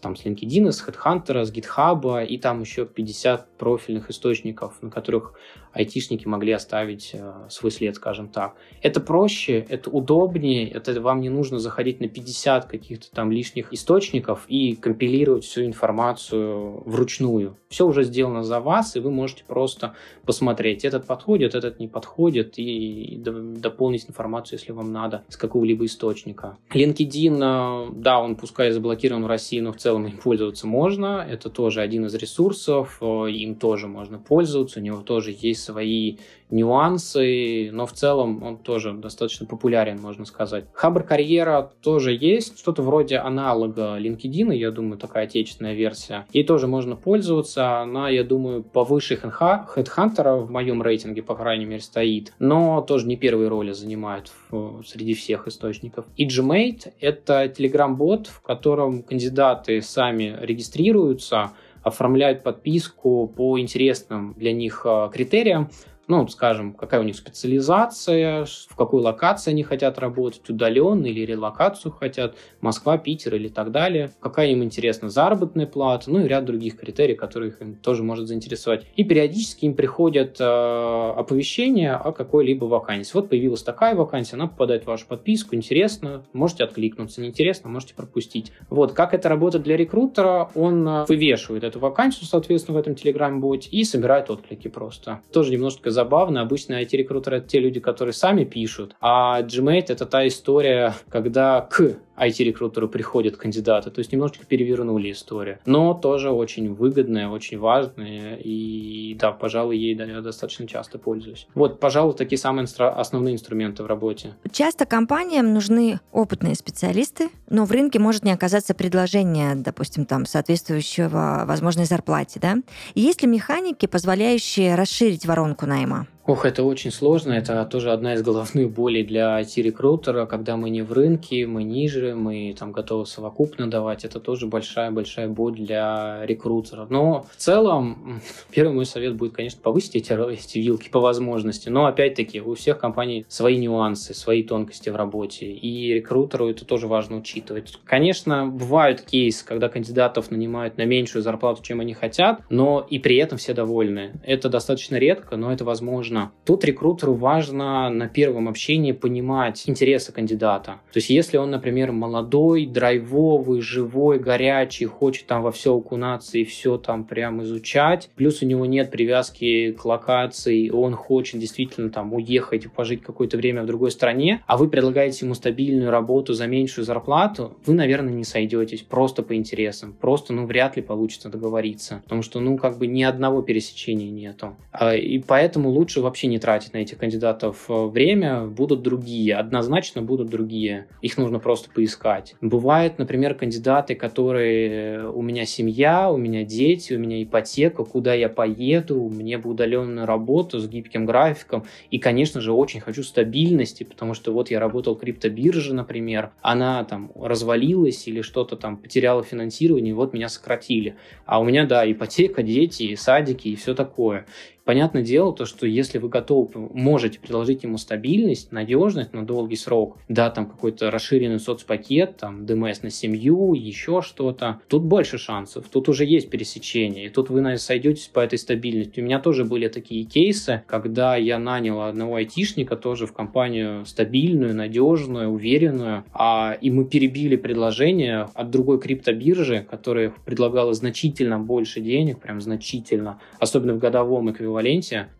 Там 0.01 0.17
с 0.17 0.25
LinkedIn, 0.25 0.71
с 0.73 0.87
HeadHunter, 0.87 1.45
с 1.45 1.53
GitHub, 1.53 2.27
и 2.27 2.39
там 2.39 2.61
еще 2.61 2.85
50 2.85 3.57
профильных 3.57 4.11
источников, 4.11 4.83
на 4.83 4.91
которых 4.91 5.35
айтишники 5.73 6.27
могли 6.27 6.53
оставить 6.53 7.11
э, 7.15 7.33
свой 7.49 7.71
след, 7.71 7.97
скажем 7.97 8.29
так. 8.29 8.55
Это 8.83 9.01
проще, 9.01 9.65
это 9.69 9.91
удобнее, 9.91 10.69
это 10.69 11.01
вам 11.01 11.21
не 11.21 11.29
нужно 11.29 11.59
заходить 11.59 12.01
на 12.01 12.09
50 12.09 12.67
каких-то 12.67 13.11
там 13.11 13.33
лишних 13.33 13.73
источников 13.73 14.45
и 14.49 14.75
компилировать 14.75 15.45
всю 15.45 15.65
информацию 15.65 16.83
вручную. 16.85 17.57
Все 17.69 17.87
уже 17.87 18.05
сделано 18.05 18.43
за 18.43 18.61
вас, 18.61 18.97
и 18.97 19.01
вы 19.01 19.11
можете 19.11 19.45
просто 19.47 19.95
посмотреть, 20.27 20.85
этот 20.85 21.07
подходит, 21.07 21.55
этот 21.55 21.81
не 21.81 21.89
подходит, 21.89 22.59
и 22.59 23.21
дополнить 23.23 24.09
информацию, 24.09 24.59
если 24.59 24.73
вам 24.73 24.93
надо, 24.93 25.25
с 25.29 25.37
какого-либо 25.37 25.85
источника. 25.87 26.59
LinkedIn, 26.73 27.89
э, 27.89 27.93
да, 27.95 28.21
он 28.21 28.37
пускай 28.37 28.71
заблокирован 28.71 29.25
в 29.25 29.27
России, 29.27 29.61
но 29.61 29.73
в 29.73 29.77
целом 29.77 30.07
им 30.07 30.19
пользоваться 30.19 30.67
можно. 30.67 31.27
Это 31.29 31.49
тоже 31.49 31.81
один 31.81 32.07
из 32.07 32.15
ресурсов, 32.15 32.99
э, 33.01 33.31
им 33.31 33.55
тоже 33.55 33.89
можно 33.89 34.19
пользоваться, 34.19 34.81
у 34.81 34.83
него 34.83 35.01
тоже 35.01 35.35
есть 35.37 35.62
свои 35.63 36.17
нюансы, 36.53 37.71
но 37.73 37.87
в 37.87 37.93
целом 37.93 38.43
он 38.43 38.59
тоже 38.59 38.93
достаточно 38.93 39.47
популярен, 39.47 39.99
можно 40.01 40.25
сказать. 40.27 40.67
Хабр 40.75 41.03
Карьера 41.03 41.73
тоже 41.83 42.13
есть, 42.13 42.59
что-то 42.59 42.83
вроде 42.83 43.17
аналога 43.17 43.99
LinkedIn, 43.99 44.55
я 44.55 44.71
думаю, 44.71 44.99
такая 44.99 45.25
отечественная 45.25 45.75
версия. 45.75 46.27
Ей 46.33 46.45
тоже 46.45 46.67
можно 46.67 46.95
пользоваться, 46.95 47.81
она, 47.81 48.11
я 48.11 48.23
думаю, 48.23 48.63
повыше 48.63 49.15
HeadHunter 49.15 50.41
в 50.41 50.51
моем 50.51 50.83
рейтинге, 50.83 51.23
по 51.23 51.35
крайней 51.35 51.65
мере, 51.65 51.81
стоит, 51.81 52.35
но 52.39 52.83
тоже 52.83 53.07
не 53.07 53.17
первые 53.17 53.49
роли 53.49 53.73
занимает 53.73 54.31
в, 54.51 54.83
среди 54.85 55.15
всех 55.15 55.49
источников. 55.49 56.05
И 56.17 56.27
Gmate— 56.27 56.93
это 57.01 57.45
Telegram-бот, 57.47 58.27
в 58.27 58.43
котором 58.43 59.03
кандидаты 59.03 59.81
сами 59.81 60.37
регистрируются, 60.41 61.53
оформляют 61.83 62.43
подписку 62.43 63.27
по 63.29 63.59
интересным 63.59 64.35
для 64.35 64.53
них 64.53 64.83
а, 64.85 65.09
критериям, 65.09 65.71
ну, 66.13 66.29
скажем, 66.29 66.75
какая 66.75 67.01
у 67.01 67.05
них 67.05 67.17
специализация, 67.17 68.45
в 68.45 68.77
какой 68.77 69.01
локации 69.01 69.51
они 69.51 69.63
хотят 69.63 69.99
работать, 69.99 70.47
удаленно 70.51 71.07
или 71.07 71.25
релокацию 71.25 71.91
хотят, 71.91 72.37
Москва, 72.61 72.99
Питер 72.99 73.35
или 73.37 73.49
так 73.49 73.71
далее, 73.71 74.13
какая 74.21 74.49
им 74.49 74.63
интересна 74.63 75.09
заработная 75.09 75.67
плата, 75.67 76.11
ну 76.11 76.21
и 76.21 76.29
ряд 76.29 76.45
других 76.45 76.77
критерий, 76.77 77.15
которые 77.15 77.53
их 77.53 77.81
тоже 77.81 78.03
может 78.03 78.29
заинтересовать. 78.29 78.85
И 78.95 79.05
периодически 79.05 79.65
им 79.65 79.75
приходят 79.75 80.37
э, 80.39 80.45
оповещения 80.45 81.97
о 81.97 82.13
какой-либо 82.13 82.67
вакансии. 82.67 83.13
Вот 83.15 83.31
появилась 83.31 83.63
такая 83.63 83.95
вакансия, 83.95 84.37
она 84.37 84.49
попадает 84.49 84.83
в 84.83 84.89
вашу 84.89 85.07
подписку, 85.07 85.57
интересно, 85.57 86.27
можете 86.35 86.65
откликнуться, 86.65 87.23
неинтересно, 87.23 87.71
можете 87.71 87.95
пропустить. 87.95 88.53
Вот, 88.69 88.93
как 88.93 89.15
это 89.15 89.31
работает 89.31 89.65
для 89.65 89.79
рекрутера, 89.79 90.51
он 90.55 90.87
э, 90.87 91.05
вывешивает 91.09 91.65
эту 91.65 91.79
вакансию, 91.79 92.27
соответственно, 92.27 92.77
в 92.77 92.81
этом 92.81 92.97
телеграм-боте 92.97 93.71
и 93.71 93.83
собирает 93.85 94.29
отклики 94.29 94.69
просто. 94.69 95.23
Тоже 95.33 95.53
немножко 95.53 95.91
забавно. 96.03 96.41
Обычно 96.41 96.83
IT-рекрутеры— 96.83 97.37
это 97.39 97.49
те 97.49 97.61
люди, 97.61 97.81
которые 97.81 98.13
сами 98.13 98.45
пишут, 98.45 98.97
а 99.01 99.41
Gmate— 99.43 99.87
это 99.89 100.07
та 100.07 100.27
история, 100.27 100.95
когда 101.09 101.61
к 101.61 101.97
IT-рекрутеру 102.23 102.89
приходят 102.89 103.37
кандидаты. 103.37 103.91
То 103.91 103.99
есть 103.99 104.13
немножечко 104.13 104.47
перевернули 104.47 105.11
историю. 105.13 105.59
Но 105.67 105.95
тоже 105.95 106.31
очень 106.31 106.73
выгодная, 106.73 107.29
очень 107.29 107.59
важная. 107.59 108.37
И 108.37 109.17
да, 109.19 109.33
пожалуй, 109.33 109.77
ей 109.77 109.95
да, 109.95 110.05
я 110.05 110.21
достаточно 110.21 110.67
часто 110.67 110.99
пользуюсь. 110.99 111.47
Вот, 111.55 111.81
пожалуй, 111.81 112.15
такие 112.15 112.39
самые 112.39 112.65
инстра- 112.65 112.95
основные 112.95 113.35
инструменты 113.35 113.83
в 113.83 113.87
работе. 113.87 114.35
Часто 114.51 114.87
компаниям 114.87 115.53
нужны 115.53 116.01
опытные 116.13 116.55
специалисты, 116.55 117.31
но 117.49 117.65
в 117.65 117.73
рынке 117.73 117.99
может 117.99 118.25
не 118.25 118.33
оказаться 118.33 118.75
предложение, 118.75 119.55
допустим, 119.55 120.07
там, 120.07 120.27
соответствующего 120.27 121.45
возможной 121.47 121.87
зарплате, 121.87 122.41
да? 122.41 122.57
Есть 122.95 123.23
ли 123.23 123.29
механики, 123.29 123.87
позволяющие 123.87 124.75
расширить 124.75 125.27
воронку 125.27 125.67
найма? 125.67 126.07
Ох, 126.25 126.47
это 126.47 126.63
очень 126.63 126.93
сложно. 126.93 127.33
Это 127.33 127.65
тоже 127.65 127.91
одна 127.91 128.15
из 128.15 128.23
головных 128.23 128.71
болей 128.71 129.03
для 129.03 129.41
IT-рекрутера, 129.41 130.27
когда 130.27 130.57
мы 130.57 130.71
не 130.71 130.83
в 130.83 130.93
рынке, 130.93 131.49
мы 131.49 131.65
ниже, 131.65 132.15
мы 132.15 132.55
там 132.57 132.71
готовы 132.71 133.07
совокупно 133.07 133.69
давать. 133.69 134.05
Это 134.05 134.21
тоже 134.21 134.47
большая-большая 134.47 135.29
боль 135.29 135.57
для 135.57 136.25
рекрутера. 136.25 136.87
Но 136.89 137.27
в 137.29 137.37
целом, 137.37 138.21
первый 138.53 138.73
мой 138.73 138.87
совет 138.87 139.17
будет, 139.17 139.33
конечно, 139.33 139.61
повысить 139.61 139.97
эти, 139.97 140.13
эти 140.33 140.59
вилки 140.59 140.91
по 140.91 141.01
возможности. 141.01 141.69
Но 141.69 141.87
опять-таки, 141.87 142.41
у 142.41 142.55
всех 142.55 142.79
компаний 142.79 143.27
свои 143.27 143.59
нюансы, 143.59 144.15
свои 144.15 144.45
тонкости 144.45 144.91
в 144.91 144.97
работе. 144.97 145.47
И 145.47 145.93
рекрутеру 145.93 146.49
это 146.49 146.65
тоже 146.65 146.87
важно 146.87 147.17
учитывать. 147.17 147.77
Конечно, 147.85 148.47
бывают 148.47 149.01
кейсы, 149.01 149.45
когда 149.45 149.69
кандидатов 149.69 150.31
нанимают 150.31 150.77
на 150.77 150.85
меньшую 150.85 151.23
зарплату, 151.23 151.65
чем 151.65 151.81
они 151.81 151.95
хотят, 151.95 152.43
но 152.49 152.87
и 152.89 153.01
при 153.01 153.17
этом 153.17 153.39
все 153.39 153.55
довольны. 153.55 154.21
Это 154.23 154.49
достаточно 154.49 154.95
редко, 154.95 155.37
но 155.37 155.53
это 155.53 155.65
возможно 155.65 156.12
нужно. 156.13 156.33
Тут 156.45 156.65
рекрутеру 156.65 157.15
важно 157.15 157.89
на 157.91 158.09
первом 158.09 158.49
общении 158.49 158.93
понимать 158.93 159.63
интересы 159.67 160.13
кандидата. 160.13 160.81
То 160.93 160.99
есть 160.99 161.11
если 161.11 161.37
он, 161.39 161.51
например, 161.51 161.93
молодой, 161.93 162.67
драйвовый, 162.67 163.61
живой, 163.61 164.19
горячий, 164.19 164.87
хочет 164.87 165.27
там 165.27 165.43
во 165.43 165.51
все 165.51 165.75
окунаться 165.75 166.39
и 166.39 166.45
все 166.45 166.77
там 166.79 167.05
прям 167.05 167.43
изучать, 167.43 168.11
плюс 168.17 168.43
у 168.43 168.47
него 168.47 168.67
нет 168.67 168.91
привязки 168.91 169.73
к 169.73 169.85
локации, 169.85 170.69
он 170.71 170.95
хочет 170.95 171.41
действительно 171.41 171.91
там 171.91 172.13
уехать 172.13 172.65
и 172.65 172.69
пожить 172.69 173.03
какое-то 173.03 173.37
время 173.37 173.63
в 173.63 173.67
другой 173.67 173.91
стране, 173.91 174.43
а 174.47 174.57
вы 174.57 174.69
предлагаете 174.69 175.25
ему 175.25 175.35
стабильную 175.35 175.91
работу 175.91 176.35
за 176.35 176.47
меньшую 176.47 176.85
зарплату, 176.85 177.57
вы, 177.65 177.75
наверное, 177.75 178.13
не 178.13 178.25
сойдетесь 178.25 178.83
просто 178.83 179.23
по 179.23 179.35
интересам. 179.35 179.95
Просто, 180.01 180.33
ну, 180.33 180.47
вряд 180.47 180.77
ли 180.77 180.83
получится 180.83 181.29
договориться. 181.29 182.01
Потому 182.05 182.23
что, 182.23 182.41
ну, 182.41 182.59
как 182.59 182.79
бы 182.79 182.87
ни 182.87 183.03
одного 183.03 183.43
пересечения 183.43 184.11
нету. 184.11 184.57
А, 184.73 184.95
и 184.95 185.19
поэтому 185.19 185.71
лучше 185.71 186.02
вообще 186.03 186.27
не 186.27 186.39
тратить 186.39 186.73
на 186.73 186.79
этих 186.79 186.99
кандидатов 186.99 187.65
э, 187.69 187.87
время, 187.87 188.45
будут 188.47 188.83
другие, 188.83 189.37
однозначно 189.37 190.03
будут 190.03 190.29
другие. 190.29 190.87
Их 191.01 191.17
нужно 191.17 191.39
просто 191.39 191.71
поискать. 191.71 192.35
Бывают, 192.41 192.99
например, 192.99 193.35
кандидаты, 193.35 193.95
которые 193.95 194.69
э, 194.69 195.07
у 195.07 195.23
меня 195.23 195.47
семья, 195.47 196.11
у 196.11 196.17
меня 196.17 196.45
дети, 196.45 196.93
у 196.93 196.99
меня 196.99 197.23
ипотека, 197.23 197.85
куда 197.85 198.15
я 198.15 198.29
поеду, 198.29 199.09
мне 199.09 199.39
бы 199.39 199.51
удаленную 199.51 200.07
работу 200.07 200.59
с 200.59 200.69
гибким 200.69 201.07
графиком. 201.07 201.65
И, 201.91 201.99
конечно 201.99 202.41
же, 202.41 202.53
очень 202.53 202.81
хочу 202.81 203.03
стабильности, 203.03 203.85
потому 203.85 204.15
что 204.15 204.33
вот 204.33 204.51
я 204.51 204.61
работал 204.61 204.95
в 204.95 204.99
криптобирже, 204.99 205.75
например, 205.75 206.33
она 206.43 206.85
там 206.85 207.13
развалилась 207.15 208.07
или 208.09 208.21
что-то 208.23 208.57
там 208.57 208.77
потеряла 208.77 209.23
финансирование, 209.23 209.91
и 209.91 209.95
вот 209.95 210.13
меня 210.13 210.29
сократили. 210.29 210.97
А 211.25 211.41
у 211.41 211.45
меня, 211.45 211.65
да, 211.67 211.91
ипотека, 211.91 212.43
дети, 212.43 212.95
садики 212.95 213.49
и 213.49 213.57
все 213.57 213.75
такое. 213.75 214.27
Понятное 214.65 215.03
дело, 215.03 215.33
то, 215.33 215.45
что 215.45 215.67
если 215.67 215.99
вы 215.99 216.09
готовы, 216.09 216.69
можете 216.73 217.19
предложить 217.19 217.65
ему 217.65 217.79
стабильность, 217.79 218.53
надежность 218.53 219.13
на 219.13 219.27
долгий 219.27 219.57
срок, 219.57 219.99
да, 220.09 220.31
там 220.31 220.47
какой-то 220.47 220.91
расширенный 220.91 221.41
соцпакет, 221.41 222.19
там, 222.19 222.47
ДМС 222.47 222.83
на 222.83 222.91
семью, 222.91 223.55
еще 223.55 224.03
что-то, 224.03 224.61
тут 224.69 224.85
больше 224.85 225.19
шансов, 225.19 225.67
тут 225.69 225.89
уже 225.89 226.05
есть 226.05 226.31
пересечение, 226.31 227.07
и 227.07 227.09
тут 227.09 227.29
вы, 227.29 227.41
наверное, 227.41 227.59
сойдетесь 227.59 228.07
по 228.07 228.21
этой 228.21 228.39
стабильности. 228.39 229.01
У 229.01 229.03
меня 229.03 229.19
тоже 229.19 229.45
были 229.45 229.67
такие 229.67 230.05
кейсы, 230.05 230.63
когда 230.69 231.17
я 231.17 231.41
нанял 231.41 231.81
одного 231.81 232.17
айтишника 232.17 232.77
тоже 232.77 233.07
в 233.07 233.13
компанию 233.13 233.85
стабильную, 233.85 234.55
надежную, 234.55 235.29
уверенную, 235.29 236.05
а, 236.13 236.57
и 236.61 236.71
мы 236.71 236.85
перебили 236.85 237.35
предложение 237.35 238.29
от 238.33 238.51
другой 238.51 238.81
криптобиржи, 238.81 239.67
которая 239.69 240.13
предлагала 240.25 240.73
значительно 240.73 241.41
больше 241.41 241.81
денег, 241.81 242.21
прям 242.21 242.41
значительно, 242.41 243.19
особенно 243.41 243.75
в 243.75 243.79
годовом 243.79 244.31
эквиваленте, 244.31 244.52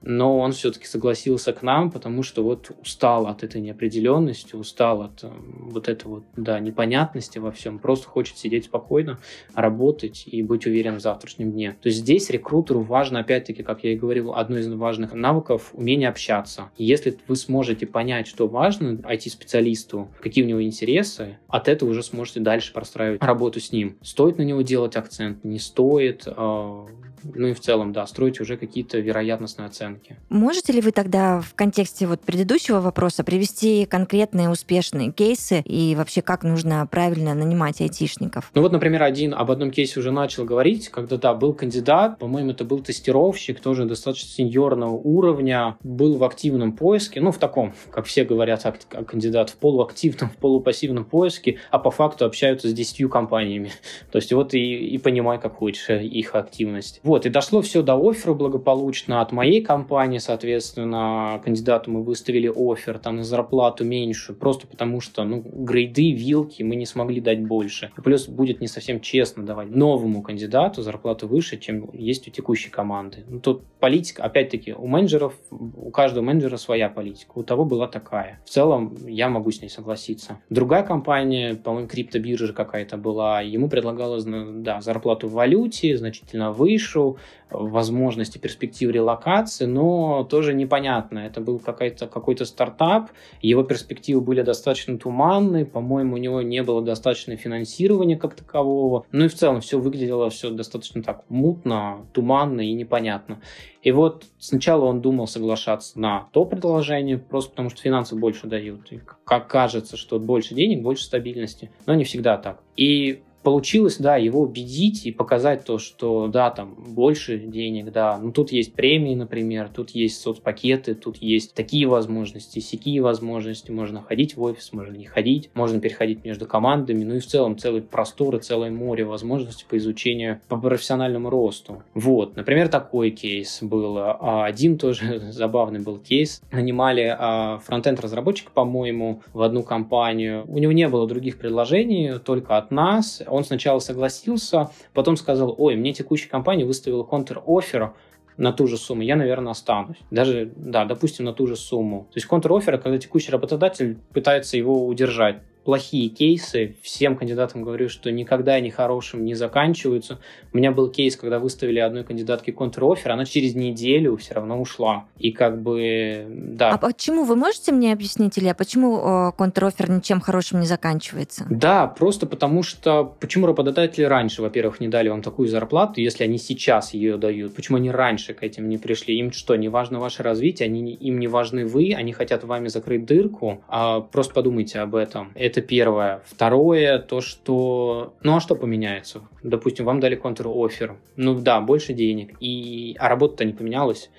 но 0.03 0.39
он 0.39 0.53
все-таки 0.53 0.87
согласился 0.87 1.53
к 1.53 1.63
нам, 1.63 1.91
потому 1.91 2.23
что 2.23 2.43
вот 2.43 2.71
устал 2.83 3.27
от 3.27 3.43
этой 3.43 3.61
неопределенности, 3.61 4.55
устал 4.55 5.03
от 5.03 5.25
э, 5.25 5.31
вот 5.31 5.89
этой 5.89 6.07
вот, 6.07 6.25
да, 6.37 6.61
непонятности 6.61 7.39
во 7.39 7.51
всем, 7.53 7.79
просто 7.79 8.09
хочет 8.09 8.39
сидеть 8.39 8.67
спокойно, 8.67 9.19
работать 9.55 10.25
и 10.27 10.43
быть 10.43 10.67
уверен 10.67 10.97
в 10.97 11.01
завтрашнем 11.01 11.53
дне. 11.53 11.77
То 11.81 11.89
есть 11.89 12.01
здесь 12.01 12.31
рекрутеру 12.31 12.81
важно, 12.81 13.21
опять-таки, 13.21 13.63
как 13.63 13.85
я 13.85 13.93
и 13.93 13.97
говорил, 13.97 14.35
одно 14.35 14.59
из 14.59 14.69
важных 14.69 15.13
навыков— 15.13 15.71
умение 15.73 16.09
общаться. 16.09 16.71
если 16.77 17.17
вы 17.29 17.37
сможете 17.37 17.87
понять, 17.87 18.27
что 18.27 18.49
важно 18.49 18.95
IT-специалисту, 18.95 20.09
какие 20.21 20.45
у 20.45 20.49
него 20.49 20.63
интересы, 20.63 21.39
от 21.49 21.69
этого 21.69 21.91
уже 21.91 22.03
сможете 22.03 22.41
дальше 22.41 22.73
простраивать 22.73 23.23
работу 23.23 23.61
с 23.61 23.73
ним. 23.73 23.97
Стоит 24.03 24.39
на 24.39 24.43
него 24.43 24.63
делать 24.63 24.97
акцент, 24.97 25.45
не 25.45 25.59
стоит, 25.59 26.25
э, 26.27 26.87
ну 27.25 27.47
и 27.47 27.53
в 27.53 27.61
целом, 27.61 27.93
да, 27.93 28.07
строить 28.07 28.41
уже 28.41 28.57
какие-то 28.57 28.99
вероятностные 29.23 29.67
оценки. 29.67 30.17
Можете 30.29 30.73
ли 30.73 30.81
вы 30.81 30.93
тогда 30.93 31.41
в 31.41 31.55
контексте 31.55 32.07
вот 32.07 32.21
предыдущего 32.21 32.81
вопроса 32.81 33.25
привести 33.25 33.87
конкретные 33.87 34.51
успешные 34.51 35.13
кейсы 35.13 35.61
и 35.65 35.95
вообще 35.97 36.23
как 36.23 36.43
нужно 36.43 36.87
правильно 36.91 37.35
нанимать 37.35 37.81
айтишников? 37.81 38.51
Ну 38.55 38.63
вот, 38.63 38.73
например, 38.73 39.03
один 39.03 39.35
об 39.35 39.51
одном 39.51 39.71
кейсе 39.71 40.01
уже 40.01 40.11
начал 40.11 40.45
говорить, 40.45 40.89
когда, 40.89 41.17
да, 41.17 41.35
был 41.35 41.55
кандидат, 41.55 42.19
по-моему, 42.19 42.51
это 42.51 42.65
был 42.65 42.81
тестировщик, 42.81 43.61
тоже 43.61 43.85
достаточно 43.85 44.29
сеньорного 44.29 44.95
уровня, 44.95 45.77
был 45.83 46.17
в 46.17 46.25
активном 46.25 46.73
поиске, 46.73 47.21
ну, 47.21 47.31
в 47.31 47.39
таком, 47.39 47.75
как 47.91 48.07
все 48.07 48.25
говорят, 48.25 48.63
кандидат 49.07 49.51
в 49.51 49.57
полуактивном, 49.57 50.31
в 50.31 50.37
полупассивном 50.37 51.05
поиске, 51.05 51.59
а 51.71 51.79
по 51.79 51.91
факту 51.91 52.25
общаются 52.25 52.69
с 52.69 52.73
десятью 52.73 53.09
компаниями. 53.09 53.73
То 54.11 54.17
есть 54.19 54.33
вот 54.33 54.55
и, 54.55 54.59
и 54.59 54.99
понимай, 54.99 55.41
как 55.41 55.57
хочешь 55.57 55.89
их 55.89 56.35
активность. 56.35 57.01
Вот, 57.03 57.27
и 57.27 57.29
дошло 57.29 57.63
все 57.63 57.83
до 57.83 57.95
оффера 57.95 58.35
благополучно 58.35 59.12
от 59.21 59.33
моей 59.33 59.63
компании, 59.63 60.19
соответственно, 60.19 61.41
кандидату 61.45 61.91
мы 61.91 62.03
выставили 62.03 62.49
офер, 62.49 62.99
там 62.99 63.17
на 63.17 63.25
зарплату 63.25 63.85
меньше, 63.85 64.33
просто 64.33 64.67
потому 64.67 65.01
что, 65.01 65.25
ну, 65.25 65.43
грейды, 65.45 66.13
вилки 66.13 66.63
мы 66.63 66.77
не 66.77 66.87
смогли 66.87 67.21
дать 67.21 67.45
больше. 67.45 67.91
И 67.97 68.01
плюс 68.01 68.29
будет 68.29 68.61
не 68.61 68.69
совсем 68.69 69.01
честно 69.01 69.45
давать 69.45 69.71
новому 69.71 70.23
кандидату 70.23 70.83
зарплату 70.83 71.27
выше, 71.27 71.59
чем 71.59 71.91
есть 71.93 72.29
у 72.29 72.31
текущей 72.31 72.71
команды. 72.71 73.25
Ну, 73.29 73.41
тут 73.41 73.65
политика, 73.81 74.23
опять-таки, 74.23 74.73
у 74.73 74.87
менеджеров, 74.87 75.35
у 75.51 75.91
каждого 75.91 76.25
менеджера 76.25 76.57
своя 76.57 76.89
политика, 76.89 77.33
у 77.35 77.43
того 77.43 77.65
была 77.65 77.89
такая. 77.89 78.41
В 78.45 78.51
целом, 78.51 78.97
я 79.07 79.29
могу 79.29 79.51
с 79.51 79.61
ней 79.61 79.69
согласиться. 79.69 80.39
Другая 80.51 80.83
компания, 80.83 81.55
по-моему, 81.55 81.89
криптобиржа 81.89 82.53
какая-то 82.53 82.97
была, 82.97 83.41
ему 83.41 83.69
предлагалось, 83.69 84.25
да, 84.25 84.81
зарплату 84.81 85.29
в 85.29 85.33
валюте, 85.33 85.97
значительно 85.97 86.53
выше, 86.53 87.15
возможности, 87.51 88.39
перспективы 88.39 88.93
релокации, 89.03 89.67
но 89.67 90.25
тоже 90.25 90.55
непонятно. 90.55 91.19
Это 91.19 91.41
был 91.41 91.59
какой-то 91.59 92.07
какой 92.07 92.37
стартап, 92.45 93.11
его 93.41 93.63
перспективы 93.63 94.21
были 94.21 94.43
достаточно 94.43 94.99
туманные, 94.99 95.67
по-моему, 95.67 96.15
у 96.15 96.19
него 96.19 96.43
не 96.43 96.63
было 96.63 96.83
достаточно 96.83 97.37
финансирования 97.37 98.17
как 98.17 98.35
такового, 98.35 99.05
ну 99.13 99.25
и 99.25 99.29
в 99.29 99.35
целом 99.35 99.61
все 99.61 99.79
выглядело 99.79 100.31
все 100.31 100.51
достаточно 100.51 101.03
так 101.03 101.25
мутно, 101.29 102.07
туманно 102.13 102.63
и 102.63 102.73
непонятно. 102.73 103.41
И 103.83 103.91
вот 103.91 104.25
сначала 104.39 104.85
он 104.85 105.01
думал 105.01 105.27
соглашаться 105.27 105.99
на 105.99 106.29
то 106.33 106.45
предложение, 106.45 107.19
просто 107.19 107.51
потому 107.51 107.69
что 107.71 107.83
финансы 107.83 108.15
больше 108.15 108.47
дают. 108.47 108.93
И 108.93 109.01
как 109.25 109.49
кажется, 109.49 109.97
что 109.97 110.21
больше 110.21 110.55
денег, 110.55 110.83
больше 110.83 111.05
стабильности. 111.05 111.71
Но 111.87 111.95
не 111.95 112.05
всегда 112.05 112.39
так. 112.39 112.63
И 112.77 113.23
получилось, 113.43 113.99
да, 113.99 114.17
его 114.17 114.41
убедить 114.41 115.07
и 115.07 115.13
показать 115.13 115.65
то, 115.65 115.79
что, 115.79 116.29
да, 116.29 116.51
там 116.51 116.75
больше 116.75 117.39
денег, 117.39 117.93
да, 117.93 118.19
ну 118.19 118.33
тут 118.33 118.53
есть 118.53 118.75
премии, 118.75 119.15
например, 119.15 119.69
тут 119.75 119.91
есть 119.91 120.21
соцпакеты, 120.21 120.95
тут 120.95 121.17
есть 121.19 121.55
такие 121.55 121.87
возможности, 121.87 122.59
сякие 122.59 123.03
возможности, 123.03 123.71
можно 123.71 124.03
ходить 124.03 124.37
в 124.37 124.43
офис, 124.43 124.73
можно 124.73 124.97
не 124.97 125.07
ходить, 125.07 125.51
можно 125.55 125.81
переходить 125.81 126.25
между 126.25 126.47
командами, 126.47 127.05
ну 127.05 127.17
и 127.17 127.21
в 127.21 127.27
целом 127.27 127.59
целый 127.59 127.83
простор 127.83 128.37
и 128.37 128.41
целое 128.41 128.71
море 128.71 129.05
возможностей 129.05 129.67
по 129.69 129.77
изучению, 129.77 130.41
по 130.49 130.57
профессиональному 130.57 131.31
росту. 131.31 131.83
Вот, 131.95 132.37
например, 132.37 132.69
такой 132.69 133.11
кейс 133.11 133.59
был. 133.63 133.99
А 133.99 134.45
один 134.45 134.79
тоже 134.79 135.21
забавный 135.33 135.81
был 135.81 135.99
кейс. 135.99 136.43
Нанимали 136.51 137.15
а, 137.19 137.59
фронтенд 137.59 138.01
разработчика, 138.01 138.51
по-моему, 138.53 139.23
в 139.33 139.43
одну 139.43 139.63
компанию. 139.63 140.45
У 140.49 140.59
него 140.59 140.73
не 140.73 140.89
было 140.89 141.07
других 141.07 141.39
предложений, 141.39 142.21
только 142.25 142.57
от 142.57 142.71
нас 142.71 143.23
он 143.33 143.45
сначала 143.45 143.79
согласился, 143.79 144.71
потом 144.93 145.17
сказал, 145.17 145.55
ой, 145.57 145.77
мне 145.77 145.93
текущая 145.93 146.29
компания 146.29 146.65
выставила 146.65 147.03
контр-оффер 147.03 147.95
на 148.37 148.53
ту 148.53 148.67
же 148.67 148.77
сумму, 148.77 149.03
я, 149.03 149.17
наверное, 149.17 149.53
останусь. 149.53 149.99
Даже, 150.11 150.53
да, 150.57 150.85
допустим, 150.85 151.25
на 151.25 151.33
ту 151.33 151.47
же 151.47 151.57
сумму. 151.57 152.07
То 152.11 152.17
есть 152.17 152.27
контр-оффер, 152.27 152.79
когда 152.79 152.99
текущий 152.99 153.31
работодатель 153.31 153.99
пытается 154.13 154.57
его 154.57 154.87
удержать 154.87 155.43
плохие 155.65 156.09
кейсы. 156.09 156.77
Всем 156.83 157.17
кандидатам 157.17 157.63
говорю, 157.63 157.89
что 157.89 158.11
никогда 158.11 158.55
они 158.55 158.71
хорошим 158.71 159.25
не 159.25 159.35
заканчиваются. 159.35 160.19
У 160.53 160.57
меня 160.57 160.73
был 160.73 160.89
кейс, 160.89 161.17
когда 161.17 161.39
выставили 161.39 161.79
одной 161.79 162.05
кандидатке 162.05 162.53
контр-оффер, 162.53 163.13
она 163.13 163.25
через 163.25 163.55
неделю 163.55 164.17
все 164.17 164.35
равно 164.35 164.61
ушла. 164.61 165.05
И 165.19 165.33
как 165.33 165.61
бы, 165.61 166.27
да. 166.29 166.71
А 166.71 166.79
почему? 166.79 167.25
Вы 167.25 167.37
можете 167.37 167.73
мне 167.73 167.93
объяснить, 167.93 168.39
Илья, 168.39 168.55
почему 168.55 168.99
э, 168.99 169.33
контр-оффер 169.37 169.91
ничем 169.91 170.21
хорошим 170.21 170.61
не 170.61 170.67
заканчивается? 170.67 171.47
Да, 171.51 171.87
просто 171.87 172.27
потому 172.27 172.63
что... 172.63 173.05
Почему 173.21 173.47
работодатели 173.47 174.05
раньше, 174.05 174.43
во-первых, 174.43 174.81
не 174.81 174.89
дали 174.89 175.09
вам 175.09 175.23
такую 175.23 175.49
зарплату, 175.49 176.01
если 176.01 176.25
они 176.25 176.39
сейчас 176.39 176.95
ее 176.95 177.17
дают? 177.17 177.55
Почему 177.55 177.77
они 177.77 177.91
раньше 177.91 178.35
к 178.35 178.43
этим 178.43 178.69
не 178.69 178.79
пришли? 178.79 179.19
Им 179.19 179.33
что, 179.33 179.57
не 179.57 179.69
важно 179.69 180.01
ваше 180.01 180.23
развитие? 180.23 180.67
Они, 180.67 180.93
им 180.93 181.19
не 181.19 181.29
важны 181.29 181.67
вы? 181.67 181.95
Они 181.95 182.13
хотят 182.13 182.45
вами 182.45 182.69
закрыть 182.69 183.05
дырку? 183.05 183.63
А 183.69 184.01
просто 184.01 184.35
подумайте 184.35 184.81
об 184.81 184.95
этом 184.95 185.33
это 185.35 185.52
первое. 185.61 186.23
Второе, 186.27 186.99
то, 186.99 187.21
что... 187.21 188.15
Ну, 188.23 188.37
а 188.37 188.41
что 188.41 188.55
поменяется? 188.55 189.23
Допустим, 189.43 189.85
вам 189.85 190.01
дали 190.01 190.15
контр-оффер. 190.15 190.97
Ну, 191.17 191.35
да, 191.35 191.61
больше 191.61 191.93
денег. 191.93 192.37
И... 192.41 192.97
А 192.99 193.09
работа-то 193.09 193.45
не 193.45 193.53
поменялась 193.53 194.11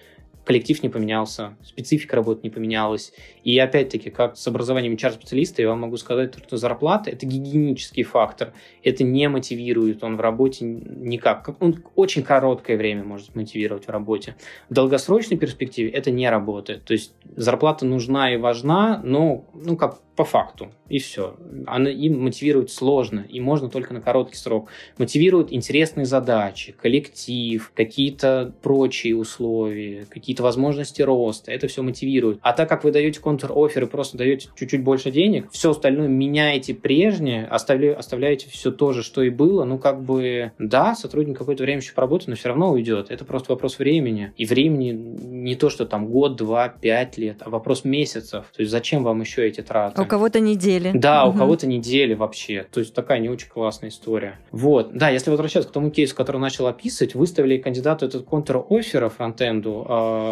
коллектив 0.46 0.82
не 0.84 0.90
поменялся, 0.90 1.56
специфика 1.64 2.16
работы 2.16 2.42
не 2.44 2.50
поменялась. 2.50 3.14
И 3.44 3.58
опять-таки, 3.58 4.10
как 4.10 4.38
с 4.38 4.48
образованием 4.48 4.94
HR-специалиста, 4.94 5.62
я 5.62 5.70
вам 5.70 5.82
могу 5.82 5.98
сказать, 5.98 6.34
что 6.46 6.58
зарплата– 6.58 7.10
это 7.12 7.26
гигиенический 7.26 8.04
фактор. 8.04 8.54
Это 8.84 9.04
не 9.04 9.28
мотивирует, 9.30 10.04
он 10.04 10.18
в 10.18 10.22
работе 10.22 10.66
никак. 10.66 11.56
Он 11.60 11.84
очень 11.96 12.24
короткое 12.24 12.78
время 12.78 13.04
может 13.04 13.36
мотивировать 13.36 13.86
в 13.86 13.90
работе. 13.90 14.36
В 14.70 14.74
долгосрочной 14.74 15.38
перспективе 15.38 15.90
это 15.90 16.12
не 16.12 16.30
работает. 16.30 16.84
То 16.84 16.94
есть 16.94 17.14
зарплата 17.36 17.86
нужна 17.86 18.34
и 18.34 18.38
важна, 18.38 19.02
но 19.04 19.46
ну, 19.54 19.78
как 19.78 20.00
по 20.16 20.26
факту, 20.26 20.72
и 20.90 21.00
все. 21.00 21.36
Она 21.66 21.90
им 21.90 22.22
мотивирует 22.22 22.70
сложно, 22.70 23.26
и 23.28 23.40
можно 23.40 23.70
только 23.70 23.94
на 23.94 24.02
короткий 24.02 24.36
срок. 24.36 24.70
Мотивирует 24.98 25.52
интересные 25.52 26.06
задачи, 26.06 26.72
коллектив, 26.72 27.72
какие-то 27.74 28.54
прочие 28.62 29.16
условия, 29.16 30.06
какие-то 30.34 30.44
возможности 30.44 31.02
роста. 31.04 31.52
Это 31.52 31.68
все 31.68 31.84
мотивирует. 31.84 32.40
А 32.42 32.54
так 32.54 32.68
как 32.68 32.84
вы 32.84 32.92
даете 32.92 33.20
контр-офер 33.20 33.84
и 33.84 33.86
просто 33.86 34.18
даете 34.18 34.50
чуть-чуть 34.56 34.84
больше 34.84 35.12
денег, 35.12 35.48
все 35.52 35.72
остальное 35.72 36.08
меняете 36.08 36.74
прежнее, 36.74 37.46
оставля, 37.46 37.96
оставляете 37.96 38.50
все 38.50 38.72
то 38.72 38.94
же, 38.94 39.04
что 39.04 39.22
и 39.22 39.30
было, 39.30 39.64
ну 39.64 39.78
как 39.78 40.02
бы, 40.02 40.52
да, 40.58 40.96
сотрудник 40.96 41.38
какое-то 41.38 41.64
время 41.64 41.82
еще 41.82 41.94
поработает, 41.94 42.30
но 42.30 42.36
все 42.36 42.50
равно 42.50 42.72
уйдет. 42.72 43.12
Это 43.12 43.26
просто 43.26 43.52
вопрос 43.52 43.78
времени. 43.78 44.34
И 44.38 44.46
времени 44.46 44.92
не 44.92 45.56
то, 45.56 45.70
что 45.70 45.86
там 45.86 46.08
год, 46.08 46.36
два, 46.36 46.68
пять 46.70 47.18
лет, 47.18 47.38
а 47.42 47.50
вопрос 47.52 47.84
месяцев. 47.84 48.46
То 48.56 48.62
есть 48.62 48.72
зачем 48.72 49.04
вам 49.04 49.22
еще 49.22 49.48
эти 49.48 49.62
траты? 49.62 50.02
У 50.02 50.06
кого-то 50.06 50.40
недели. 50.40 50.92
Да, 50.96 51.26
угу. 51.26 51.36
у 51.36 51.40
кого-то 51.40 51.68
недели 51.68 52.16
вообще. 52.16 52.66
То 52.72 52.80
есть 52.80 52.96
такая 52.96 53.20
не 53.20 53.30
очень 53.30 53.50
классная 53.50 53.90
история. 53.90 54.40
Вот. 54.52 54.94
Да, 54.94 55.10
если 55.10 55.30
возвращаться 55.30 55.70
к 55.70 55.74
тому 55.74 55.92
кейсу, 55.92 56.16
который 56.16 56.42
начал 56.42 56.66
описывать, 56.66 57.14
выставили 57.14 57.58
кандидату 57.58 58.08
этот 58.08 58.26
контр-оффера 58.26 59.10
фронтенду, 59.10 59.86
э, 59.88 60.23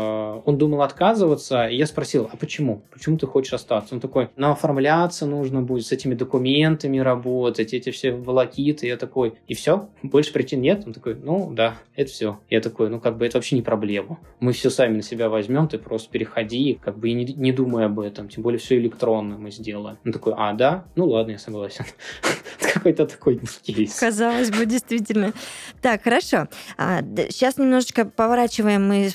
он 0.45 0.57
думал 0.57 0.81
отказываться, 0.81 1.67
и 1.67 1.75
я 1.75 1.85
спросил, 1.85 2.29
а 2.31 2.37
почему? 2.37 2.83
Почему 2.91 3.17
ты 3.17 3.27
хочешь 3.27 3.53
остаться? 3.53 3.95
Он 3.95 4.01
такой, 4.01 4.29
ну, 4.35 4.51
оформляться 4.51 5.25
нужно 5.25 5.61
будет, 5.61 5.85
с 5.85 5.91
этими 5.91 6.13
документами 6.13 6.99
работать, 6.99 7.73
эти 7.73 7.91
все 7.91 8.11
волокиты. 8.11 8.87
Я 8.87 8.97
такой, 8.97 9.33
и 9.47 9.53
все? 9.53 9.89
Больше 10.03 10.33
причин 10.33 10.61
нет? 10.61 10.83
Он 10.85 10.93
такой, 10.93 11.15
ну, 11.15 11.51
да, 11.51 11.75
это 11.95 12.11
все. 12.11 12.39
Я 12.49 12.61
такой, 12.61 12.89
ну, 12.89 12.99
как 12.99 13.17
бы 13.17 13.25
это 13.25 13.37
вообще 13.37 13.55
не 13.55 13.61
проблема. 13.61 14.19
Мы 14.39 14.53
все 14.53 14.69
сами 14.69 14.97
на 14.97 15.01
себя 15.01 15.29
возьмем, 15.29 15.67
ты 15.67 15.77
просто 15.77 16.09
переходи, 16.09 16.79
как 16.83 16.97
бы 16.97 17.09
и 17.09 17.13
не, 17.13 17.25
не 17.25 17.51
думай 17.51 17.85
об 17.85 17.99
этом, 17.99 18.29
тем 18.29 18.43
более 18.43 18.59
все 18.59 18.77
электронно 18.77 19.37
мы 19.37 19.51
сделаем. 19.51 19.97
Он 20.05 20.11
такой, 20.11 20.33
а, 20.37 20.53
да? 20.53 20.85
Ну, 20.95 21.07
ладно, 21.07 21.31
я 21.31 21.39
согласен. 21.39 21.85
Какой-то 22.73 23.05
такой 23.05 23.39
кейс. 23.63 23.99
Казалось 23.99 24.49
бы, 24.51 24.65
действительно. 24.65 25.33
Так, 25.81 26.03
хорошо. 26.03 26.47
А, 26.77 27.01
сейчас 27.29 27.57
немножечко 27.57 28.05
поворачиваем 28.05 28.87
мы 28.87 29.09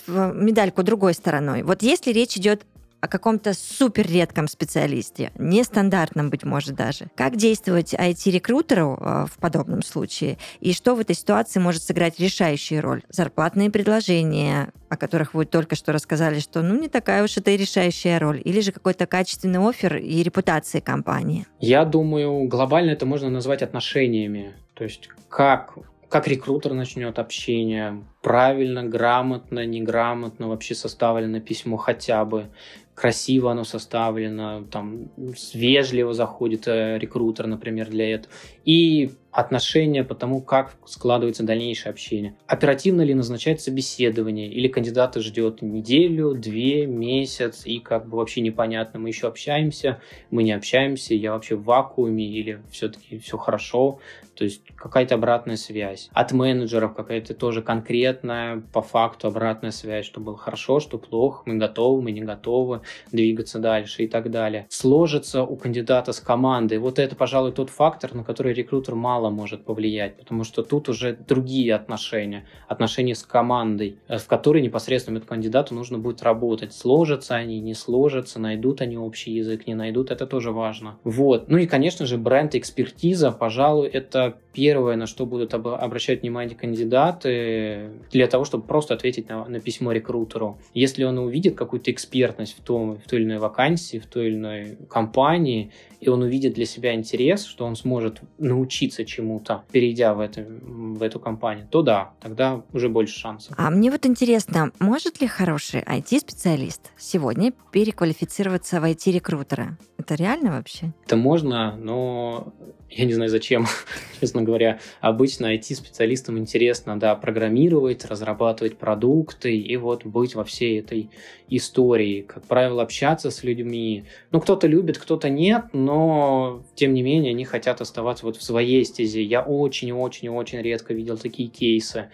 медальку 0.67 0.83
другой 0.83 1.15
стороной. 1.15 1.63
Вот 1.63 1.83
если 1.83 2.13
речь 2.13 2.37
идет 2.37 2.63
о 3.01 3.09
каком-то 3.09 3.53
супер 3.55 4.07
редком 4.11 4.49
специалисте, 4.49 5.31
нестандартном, 5.39 6.31
быть 6.31 6.45
может, 6.45 6.75
даже. 6.75 7.07
Как 7.15 7.37
действовать 7.37 7.95
IT-рекрутеру 7.95 8.99
э, 8.99 9.27
в 9.31 9.39
подобном 9.39 9.83
случае? 9.83 10.39
И 10.61 10.73
что 10.73 10.95
в 10.97 11.01
этой 11.01 11.15
ситуации 11.15 11.61
может 11.61 11.83
сыграть 11.83 12.19
решающую 12.19 12.81
роль? 12.81 13.03
Зарплатные 13.09 13.71
предложения, 13.71 14.73
о 14.89 14.97
которых 14.97 15.35
вы 15.35 15.45
только 15.45 15.77
что 15.77 15.93
рассказали, 15.93 16.41
что 16.41 16.63
ну 16.63 16.81
не 16.81 16.89
такая 16.89 17.23
уж 17.23 17.37
это 17.37 17.51
и 17.51 17.57
решающая 17.57 18.19
роль, 18.19 18.41
или 18.45 18.61
же 18.61 18.73
какой-то 18.73 19.07
качественный 19.07 19.61
офер 19.61 19.99
и 19.99 20.23
репутация 20.23 20.81
компании? 20.81 21.47
Я 21.61 21.85
думаю, 21.85 22.49
глобально 22.49 22.93
это 22.93 23.07
можно 23.07 23.29
назвать 23.29 23.63
отношениями. 23.63 24.55
То 24.75 24.85
есть 24.85 25.11
как 25.29 25.75
как 26.09 26.29
рекрутер 26.29 26.73
начнет 26.73 27.19
общение, 27.19 28.05
правильно, 28.23 28.85
грамотно, 28.85 29.67
неграмотно 29.67 30.49
вообще 30.49 30.75
составлено 30.75 31.41
письмо 31.41 31.77
хотя 31.77 32.25
бы, 32.25 32.51
красиво 32.95 33.51
оно 33.51 33.65
составлено, 33.65 34.65
там 34.71 35.11
вежливо 35.53 36.15
заходит 36.15 36.67
э, 36.67 36.99
рекрутер, 36.99 37.47
например, 37.47 37.91
для 37.91 38.15
этого. 38.15 38.33
И 38.65 39.13
отношения 39.37 40.03
по 40.03 40.15
тому, 40.15 40.41
как 40.41 40.73
складывается 40.87 41.43
дальнейшее 41.43 41.91
общение. 41.91 42.35
Оперативно 42.47 43.03
ли 43.03 43.13
назначать 43.13 43.61
собеседование, 43.61 44.49
или 44.49 44.67
кандидата 44.67 45.21
ждет 45.21 45.61
неделю, 45.61 46.35
две, 46.35 46.87
месяц, 46.87 47.67
и 47.67 47.79
как 47.79 48.09
бы 48.09 48.17
вообще 48.17 48.41
непонятно, 48.41 48.99
мы 48.99 49.11
еще 49.11 49.29
общаемся, 49.29 50.01
мы 50.31 50.43
не 50.43 50.53
общаемся, 50.53 51.15
я 51.15 51.33
вообще 51.33 51.55
в 51.55 51.65
вакууме, 51.65 52.27
или 52.27 52.63
все-таки 52.71 53.19
все 53.19 53.37
хорошо, 53.37 53.99
то 54.35 54.45
есть 54.45 54.63
какая-то 54.75 55.17
обратная 55.17 55.57
связь. 55.57 56.09
От 56.13 56.33
менеджеров 56.33 56.95
какая-то 56.95 57.35
тоже 57.35 57.63
конкретная, 57.63 58.63
по 58.73 58.81
факту 58.81 59.29
обратная 59.29 59.71
связь, 59.71 60.07
что 60.07 60.21
было 60.21 60.39
хорошо, 60.39 60.81
что 60.81 60.99
плохо, 60.99 61.43
мы 61.45 61.57
готовы, 61.57 62.01
мы 62.01 62.13
не 62.13 62.23
готовы 62.23 62.81
двигаться 63.13 63.59
дальше 63.59 64.05
и 64.05 64.09
так 64.09 64.31
далее. 64.31 64.67
Сложится 64.71 65.43
у 65.43 65.57
кандидата 65.57 66.13
с 66.13 66.21
командой. 66.21 66.79
Вот 66.79 66.99
это, 66.99 67.17
пожалуй, 67.17 67.53
тот 67.53 67.69
фактор, 67.71 68.15
на 68.15 68.25
который 68.25 68.55
рекрутер 68.55 68.95
мало 68.95 69.26
может 69.31 69.65
повлиять, 69.65 70.17
потому 70.17 70.45
что 70.45 70.63
тут 70.63 70.89
уже 70.89 71.17
другие 71.17 71.75
отношения, 71.75 72.47
отношения 72.69 73.15
с 73.15 73.23
командой, 73.23 73.99
э, 74.09 74.19
в 74.19 74.27
которой 74.27 74.63
непосредственно 74.63 75.19
этому 75.19 75.29
кандидату 75.29 75.75
нужно 75.75 75.99
будет 75.99 76.23
работать. 76.23 76.73
Сложатся 76.73 77.37
они, 77.37 77.61
не 77.61 77.75
сложатся, 77.75 78.39
найдут 78.39 78.81
они 78.81 78.97
общий 78.97 79.33
язык, 79.33 79.67
не 79.67 79.75
найдут, 79.75 80.11
это 80.11 80.27
тоже 80.27 80.53
важно. 80.53 80.99
Вот. 81.05 81.49
Ну 81.49 81.59
и, 81.59 81.67
конечно 81.67 82.07
же, 82.07 82.19
бренд 82.19 82.55
экспертиза, 82.55 83.33
пожалуй, 83.33 83.89
это 83.89 84.39
первое, 84.53 84.97
на 84.97 85.07
что 85.07 85.27
будут 85.27 85.53
об, 85.55 85.69
обращать 85.69 86.23
внимание 86.23 86.57
кандидаты 86.57 87.91
для 88.11 88.27
того, 88.27 88.45
чтобы 88.45 88.67
просто 88.67 88.95
ответить 88.95 89.29
на, 89.29 89.45
на 89.45 89.61
письмо 89.61 89.93
рекрутеру. 89.93 90.59
Если 90.73 91.05
он 91.05 91.19
увидит 91.19 91.57
какую-то 91.57 91.91
экспертность 91.91 92.57
в, 92.59 92.63
том, 92.63 92.99
в 92.99 93.09
той 93.09 93.21
или 93.21 93.27
иной 93.27 93.39
вакансии, 93.39 93.99
в 93.99 94.07
той 94.07 94.29
или 94.29 94.37
иной 94.37 94.79
компании, 94.89 95.73
и 96.01 96.09
он 96.09 96.23
увидит 96.23 96.55
для 96.55 96.67
себя 96.67 96.95
интерес, 96.95 97.45
что 97.45 97.65
он 97.65 97.77
сможет 97.77 98.21
научиться 98.39 99.05
чему-то, 99.17 99.65
перейдя 99.73 100.15
в, 100.15 100.21
это, 100.21 100.45
в 100.45 101.03
эту 101.03 101.19
компанию, 101.21 101.67
то 101.71 101.83
да, 101.83 102.11
тогда 102.21 102.63
уже 102.73 102.89
больше 102.89 103.19
шансов. 103.19 103.55
А 103.57 103.71
мне 103.71 103.91
вот 103.91 104.07
интересно, 104.07 104.71
может 104.79 105.21
ли 105.21 105.27
хороший 105.27 105.81
IT-специалист 105.81 106.91
сегодня 106.99 107.53
переквалифицироваться 107.71 108.81
в 108.81 108.85
IT-рекрутера? 108.85 109.79
Это 109.99 110.15
реально 110.15 110.51
вообще? 110.53 110.93
Это 111.07 111.17
можно, 111.17 111.77
но 111.77 112.53
я 112.91 113.05
не 113.05 113.13
знаю 113.13 113.31
зачем, 113.31 113.67
честно 114.21 114.43
говоря. 114.43 114.79
Обычно 115.01 115.55
IT-специалистам 115.55 116.39
интересно, 116.39 116.99
да, 116.99 117.15
программировать, 117.15 118.05
разрабатывать 118.05 118.79
продукты 118.79 119.57
и 119.57 119.77
вот 119.77 120.05
быть 120.05 120.35
во 120.35 120.45
всей 120.45 120.81
этой 120.81 121.11
истории. 121.49 122.23
Как 122.23 122.45
правило, 122.45 122.83
общаться 122.83 123.31
с 123.31 123.43
людьми. 123.43 124.05
Ну, 124.31 124.41
кто-то 124.41 124.67
любит, 124.67 124.99
кто-то 124.99 125.29
нет, 125.29 125.67
но, 125.73 126.63
тем 126.75 126.95
не 126.95 127.03
менее, 127.03 127.31
они 127.31 127.45
хотят 127.45 127.81
оставаться 127.81 128.25
вот 128.25 128.37
в 128.37 128.43
своей 128.43 128.85
стезе. 128.85 129.23
Я 129.23 129.43
очень-очень-очень 129.43 130.61
редко 130.63 130.95
видел 130.95 131.19
такие 131.19 131.49
кейсы 131.49 132.09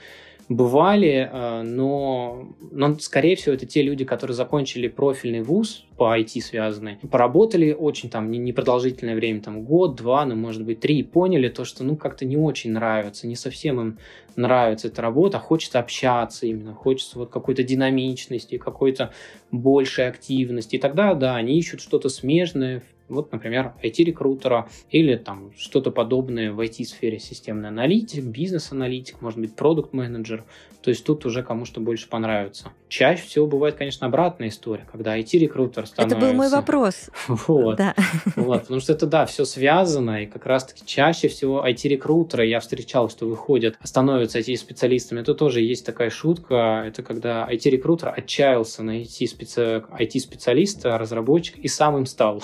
бывали, 0.48 1.30
э, 1.32 1.62
но, 1.62 2.48
но, 2.70 2.98
скорее 2.98 3.36
всего, 3.36 3.54
это 3.54 3.66
те 3.66 3.82
люди, 3.82 4.04
которые 4.04 4.34
закончили 4.34 4.88
профильный 4.88 5.42
вуз 5.42 5.84
по 6.02 6.18
IT 6.18 6.40
связанный, 6.40 6.96
поработали 6.96 7.70
очень 7.70 8.10
там 8.10 8.28
непродолжительное 8.28 9.14
время, 9.14 9.40
там 9.40 9.62
год, 9.62 9.94
два, 9.94 10.24
ну, 10.24 10.34
может 10.34 10.64
быть, 10.64 10.80
три, 10.80 10.98
и 10.98 11.02
поняли 11.04 11.48
то, 11.48 11.64
что, 11.64 11.84
ну, 11.84 11.94
как-то 11.94 12.24
не 12.24 12.36
очень 12.36 12.72
нравится, 12.72 13.28
не 13.28 13.36
совсем 13.36 13.80
им 13.80 13.98
нравится 14.34 14.88
эта 14.88 15.00
работа, 15.00 15.38
хочется 15.38 15.78
общаться 15.78 16.44
именно, 16.44 16.74
хочется 16.74 17.20
вот 17.20 17.30
какой-то 17.30 17.62
динамичности, 17.62 18.58
какой-то 18.58 19.12
большей 19.52 20.08
активности. 20.08 20.74
И 20.74 20.80
тогда, 20.80 21.14
да, 21.14 21.36
они 21.36 21.56
ищут 21.56 21.80
что-то 21.80 22.08
смежное, 22.08 22.82
вот, 23.08 23.30
например, 23.30 23.74
IT-рекрутера 23.82 24.68
или 24.90 25.16
там 25.16 25.52
что-то 25.56 25.90
подобное 25.90 26.52
в 26.52 26.60
IT-сфере 26.60 27.18
системный 27.18 27.68
аналитик, 27.68 28.24
бизнес-аналитик, 28.24 29.20
может 29.20 29.38
быть, 29.38 29.54
продукт-менеджер. 29.54 30.44
То 30.82 30.90
есть 30.90 31.04
тут 31.04 31.24
уже 31.26 31.42
кому 31.42 31.64
что 31.64 31.80
больше 31.80 32.08
понравится. 32.08 32.72
Чаще 32.88 33.22
всего 33.22 33.46
бывает, 33.46 33.76
конечно, 33.76 34.06
обратная 34.06 34.48
история, 34.48 34.86
когда 34.90 35.18
IT-рекрутер 35.18 35.86
становится... 35.92 36.16
Это 36.16 36.26
был 36.26 36.32
мой 36.34 36.48
вопрос. 36.48 37.10
Вот. 37.28 37.76
Да. 37.76 37.94
вот. 38.36 38.62
Потому 38.62 38.80
что 38.80 38.92
это, 38.92 39.06
да, 39.06 39.26
все 39.26 39.44
связано, 39.44 40.22
и 40.22 40.26
как 40.26 40.46
раз-таки 40.46 40.84
чаще 40.86 41.28
всего 41.28 41.64
IT-рекрутеры, 41.66 42.46
я 42.46 42.60
встречал, 42.60 43.10
что 43.10 43.26
выходят, 43.26 43.76
становятся 43.82 44.38
IT-специалистами. 44.40 45.20
Это 45.20 45.34
тоже 45.34 45.60
есть 45.60 45.84
такая 45.86 46.10
шутка, 46.10 46.84
это 46.86 47.02
когда 47.02 47.48
IT-рекрутер 47.50 48.12
отчаялся 48.16 48.82
на 48.82 49.00
IT-специалиста, 49.02 50.98
разработчик, 50.98 51.58
и 51.58 51.68
сам 51.68 51.96
им 51.96 52.06
стал. 52.06 52.42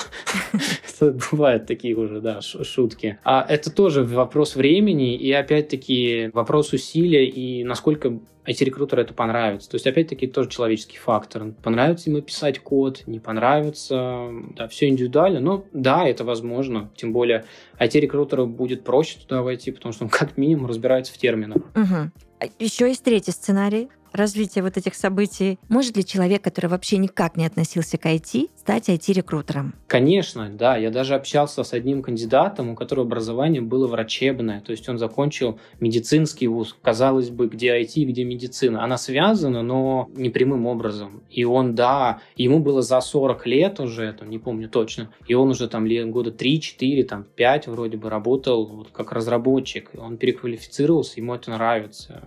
Бывают 1.31 1.67
такие 1.67 1.95
уже, 1.97 2.21
да, 2.21 2.41
шутки. 2.41 3.19
А 3.25 3.45
это 3.49 3.71
тоже 3.71 4.05
вопрос 4.05 4.57
времени 4.57 5.15
и, 5.17 5.33
опять-таки, 5.33 6.31
вопрос 6.33 6.73
усилия 6.73 7.27
и 7.27 7.65
насколько 7.65 8.19
IT-рекрутеру 8.49 9.03
это 9.03 9.15
понравится. 9.15 9.69
То 9.71 9.75
есть, 9.75 9.87
опять-таки, 9.87 10.27
тоже 10.27 10.49
человеческий 10.49 10.99
фактор. 10.99 11.53
Понравится 11.63 12.11
ему 12.11 12.23
писать 12.23 12.59
код, 12.59 13.03
не 13.07 13.21
понравится, 13.21 14.31
да, 14.57 14.69
все 14.69 14.89
индивидуально, 14.89 15.41
но 15.41 15.65
да, 15.73 16.09
это 16.09 16.25
возможно. 16.25 16.91
Тем 16.97 17.13
более, 17.13 17.45
IT-рекрутеру 17.79 18.47
будет 18.47 18.85
проще 18.85 19.19
туда 19.19 19.43
войти, 19.43 19.71
потому 19.71 19.93
что 19.93 20.05
он 20.05 20.11
как 20.11 20.37
минимум 20.37 20.67
разбирается 20.67 21.13
в 21.13 21.19
терминах. 21.19 21.63
Угу. 21.75 22.49
Еще 22.59 22.89
есть 22.89 23.03
третий 23.03 23.33
сценарий 23.33 23.89
развития 24.19 24.63
вот 24.63 24.77
этих 24.77 24.95
событий. 24.95 25.59
Может 25.69 25.97
ли 25.97 26.05
человек, 26.05 26.43
который 26.43 26.67
вообще 26.67 26.99
никак 26.99 27.37
не 27.37 27.47
относился 27.47 27.97
к 27.97 28.07
IT, 28.07 28.51
стать 28.57 28.89
IT-рекрутером? 28.89 29.75
Конечно, 29.87 30.51
да. 30.51 30.77
Я 30.77 30.91
даже 30.91 31.15
общался 31.15 31.63
с 31.65 31.73
одним 31.73 32.03
кандидатом, 32.03 32.71
у 32.71 32.75
которого 32.75 33.07
образование 33.07 33.63
было 33.63 33.87
врачебное. 33.87 34.61
То 34.61 34.73
есть 34.73 34.89
он 34.89 34.99
закончил 34.99 35.59
медицинский 35.81 36.49
вуз. 36.49 36.77
Казалось 36.83 37.31
бы, 37.31 37.49
где 37.49 37.81
IT, 37.81 38.05
где 38.05 38.25
медицина. 38.25 38.85
Она 38.85 38.99
связана, 38.99 39.63
но 39.63 40.09
не 40.15 40.31
прямым 40.31 40.67
образом. 40.67 41.23
И 41.31 41.45
он, 41.45 41.75
да, 41.75 42.21
ему 42.37 42.59
было 42.59 42.83
за 42.83 43.01
40 43.01 43.47
лет 43.47 43.81
уже, 43.81 44.13
там, 44.13 44.31
не 44.31 44.39
помню 44.39 44.69
точно, 44.69 45.11
и 45.27 45.35
он 45.35 45.51
уже 45.51 45.69
там 45.69 45.87
лет 45.87 46.11
года 46.11 46.31
3-4, 46.31 47.03
там 47.05 47.25
5 47.25 47.69
вроде 47.69 47.97
бы 47.97 48.11
работал 48.11 48.67
вот, 48.67 48.89
как 48.93 49.13
разработчик. 49.13 49.91
Он 49.97 50.17
переквалифицировался, 50.17 51.21
ему 51.21 51.35
это 51.35 51.51
нравится, 51.51 52.23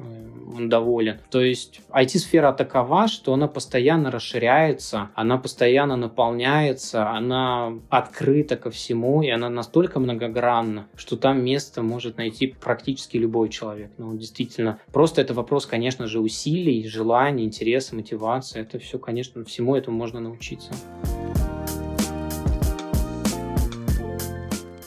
он 0.55 0.69
доволен. 0.69 1.19
То 1.29 1.41
есть 1.41 1.80
IT-сфера 1.89 2.53
такова, 2.53 3.07
что 3.07 3.33
она 3.33 3.47
постоянно 3.47 4.11
расширяется, 4.11 5.09
она 5.15 5.37
постоянно 5.37 5.95
наполняется, 5.95 7.09
она 7.09 7.73
открыта 7.89 8.55
ко 8.55 8.69
всему, 8.71 9.21
и 9.21 9.29
она 9.29 9.49
настолько 9.49 9.99
многогранна, 9.99 10.87
что 10.95 11.17
там 11.17 11.43
место 11.43 11.81
может 11.81 12.17
найти 12.17 12.47
практически 12.47 13.17
любой 13.17 13.49
человек. 13.49 13.91
Ну, 13.97 14.15
действительно, 14.15 14.79
просто 14.91 15.21
это 15.21 15.33
вопрос, 15.33 15.65
конечно 15.65 16.07
же, 16.07 16.19
усилий, 16.19 16.87
желаний, 16.87 17.43
интереса, 17.43 17.95
мотивации. 17.95 18.61
Это 18.61 18.79
все, 18.79 18.99
конечно, 18.99 19.43
всему 19.45 19.75
этому 19.75 19.97
можно 19.97 20.19
научиться. 20.19 20.71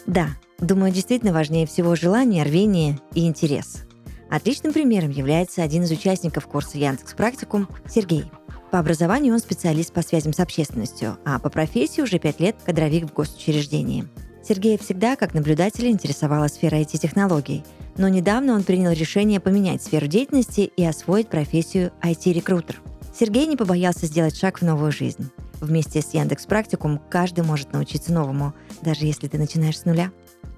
Да, 0.06 0.28
думаю, 0.58 0.92
действительно 0.92 1.32
важнее 1.32 1.66
всего 1.66 1.96
желание, 1.96 2.44
рвение 2.44 2.98
и 3.14 3.26
интерес. 3.26 3.83
Отличным 4.34 4.72
примером 4.72 5.10
является 5.10 5.62
один 5.62 5.84
из 5.84 5.92
участников 5.92 6.48
курса 6.48 6.76
Яндекс 6.76 7.14
Практикум 7.14 7.68
Сергей. 7.88 8.24
По 8.72 8.80
образованию 8.80 9.32
он 9.32 9.38
специалист 9.38 9.92
по 9.92 10.02
связям 10.02 10.32
с 10.32 10.40
общественностью, 10.40 11.18
а 11.24 11.38
по 11.38 11.50
профессии 11.50 12.00
уже 12.00 12.18
пять 12.18 12.40
лет 12.40 12.56
кадровик 12.64 13.04
в 13.04 13.12
госучреждении. 13.12 14.08
Сергея 14.42 14.76
всегда, 14.76 15.14
как 15.14 15.34
наблюдателя, 15.34 15.88
интересовала 15.88 16.48
сфера 16.48 16.74
IT-технологий, 16.74 17.62
но 17.96 18.08
недавно 18.08 18.54
он 18.54 18.64
принял 18.64 18.90
решение 18.90 19.38
поменять 19.38 19.84
сферу 19.84 20.08
деятельности 20.08 20.62
и 20.62 20.84
освоить 20.84 21.28
профессию 21.28 21.92
IT-рекрутер. 22.02 22.82
Сергей 23.16 23.46
не 23.46 23.56
побоялся 23.56 24.06
сделать 24.06 24.36
шаг 24.36 24.60
в 24.60 24.64
новую 24.64 24.90
жизнь. 24.90 25.30
Вместе 25.60 26.02
с 26.02 26.12
Яндекс 26.12 26.46
Практикум 26.46 27.00
каждый 27.08 27.44
может 27.44 27.72
научиться 27.72 28.12
новому, 28.12 28.52
даже 28.82 29.06
если 29.06 29.28
ты 29.28 29.38
начинаешь 29.38 29.78
с 29.78 29.84
нуля. 29.84 30.10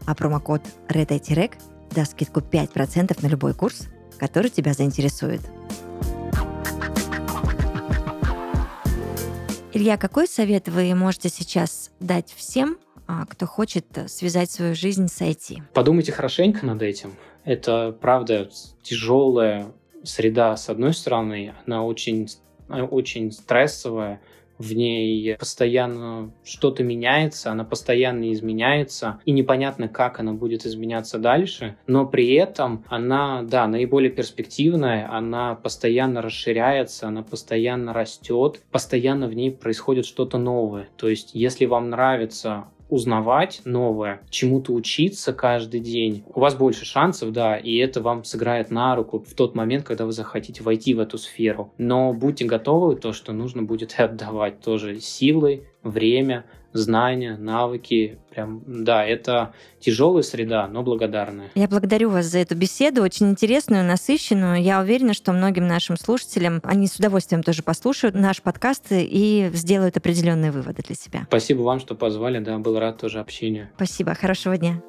А 0.06 0.14
промокод 0.14 0.62
RedITREC 0.88 1.52
даст 1.96 2.12
скидку 2.12 2.40
5% 2.40 3.16
на 3.22 3.26
любой 3.26 3.54
курс, 3.54 3.88
который 4.18 4.50
тебя 4.50 4.74
заинтересует. 4.74 5.40
Илья, 9.72 9.96
какой 9.96 10.28
совет 10.28 10.68
вы 10.68 10.94
можете 10.94 11.28
сейчас 11.28 11.90
дать 12.00 12.32
всем, 12.32 12.78
а, 13.06 13.24
кто 13.26 13.46
хочет 13.46 13.86
связать 14.06 14.50
свою 14.50 14.74
жизнь 14.74 15.08
с 15.08 15.20
IT? 15.20 15.62
Подумайте 15.72 16.12
хорошенько 16.12 16.64
над 16.64 16.82
этим. 16.82 17.14
Это, 17.44 17.96
правда, 17.98 18.50
тяжелая 18.82 19.72
среда, 20.02 20.56
с 20.56 20.68
одной 20.68 20.92
стороны, 20.92 21.54
она 21.66 21.84
очень, 21.84 22.28
очень 22.68 23.32
стрессовая, 23.32 24.20
в 24.58 24.72
ней 24.74 25.36
постоянно 25.36 26.32
что-то 26.44 26.82
меняется, 26.82 27.50
она 27.50 27.64
постоянно 27.64 28.32
изменяется, 28.32 29.20
и 29.24 29.32
непонятно, 29.32 29.88
как 29.88 30.20
она 30.20 30.32
будет 30.32 30.66
изменяться 30.66 31.18
дальше, 31.18 31.76
но 31.86 32.06
при 32.06 32.34
этом 32.34 32.84
она, 32.88 33.42
да, 33.42 33.66
наиболее 33.66 34.10
перспективная, 34.10 35.10
она 35.12 35.54
постоянно 35.54 36.22
расширяется, 36.22 37.08
она 37.08 37.22
постоянно 37.22 37.92
растет, 37.92 38.62
постоянно 38.70 39.28
в 39.28 39.34
ней 39.34 39.50
происходит 39.50 40.06
что-то 40.06 40.38
новое. 40.38 40.88
То 40.96 41.08
есть, 41.08 41.30
если 41.34 41.66
вам 41.66 41.90
нравится 41.90 42.66
узнавать 42.88 43.62
новое, 43.64 44.20
чему-то 44.30 44.72
учиться 44.72 45.32
каждый 45.32 45.80
день, 45.80 46.24
у 46.34 46.40
вас 46.40 46.54
больше 46.54 46.84
шансов, 46.84 47.32
да, 47.32 47.56
и 47.56 47.76
это 47.76 48.00
вам 48.00 48.24
сыграет 48.24 48.70
на 48.70 48.94
руку 48.94 49.18
в 49.18 49.34
тот 49.34 49.54
момент, 49.54 49.84
когда 49.84 50.06
вы 50.06 50.12
захотите 50.12 50.62
войти 50.62 50.94
в 50.94 51.00
эту 51.00 51.18
сферу. 51.18 51.72
Но 51.78 52.12
будьте 52.12 52.44
готовы, 52.44 52.96
то, 52.96 53.12
что 53.12 53.32
нужно 53.32 53.62
будет 53.62 53.94
отдавать 53.98 54.60
тоже 54.60 55.00
силы, 55.00 55.64
время, 55.82 56.44
знания, 56.76 57.36
навыки. 57.36 58.18
Прям, 58.30 58.62
да, 58.66 59.04
это 59.04 59.54
тяжелая 59.80 60.22
среда, 60.22 60.66
но 60.68 60.82
благодарная. 60.82 61.50
Я 61.54 61.68
благодарю 61.68 62.10
вас 62.10 62.26
за 62.26 62.38
эту 62.38 62.54
беседу, 62.54 63.02
очень 63.02 63.30
интересную, 63.30 63.84
насыщенную. 63.84 64.62
Я 64.62 64.80
уверена, 64.80 65.14
что 65.14 65.32
многим 65.32 65.66
нашим 65.66 65.96
слушателям 65.96 66.60
они 66.64 66.86
с 66.86 66.96
удовольствием 66.96 67.42
тоже 67.42 67.62
послушают 67.62 68.14
наш 68.14 68.42
подкаст 68.42 68.86
и 68.90 69.50
сделают 69.52 69.96
определенные 69.96 70.50
выводы 70.50 70.82
для 70.82 70.94
себя. 70.94 71.24
Спасибо 71.28 71.62
вам, 71.62 71.80
что 71.80 71.94
позвали, 71.94 72.38
да, 72.38 72.58
был 72.58 72.78
рад 72.78 72.98
тоже 72.98 73.20
общению. 73.20 73.68
Спасибо, 73.76 74.14
хорошего 74.14 74.56
дня. 74.56 74.82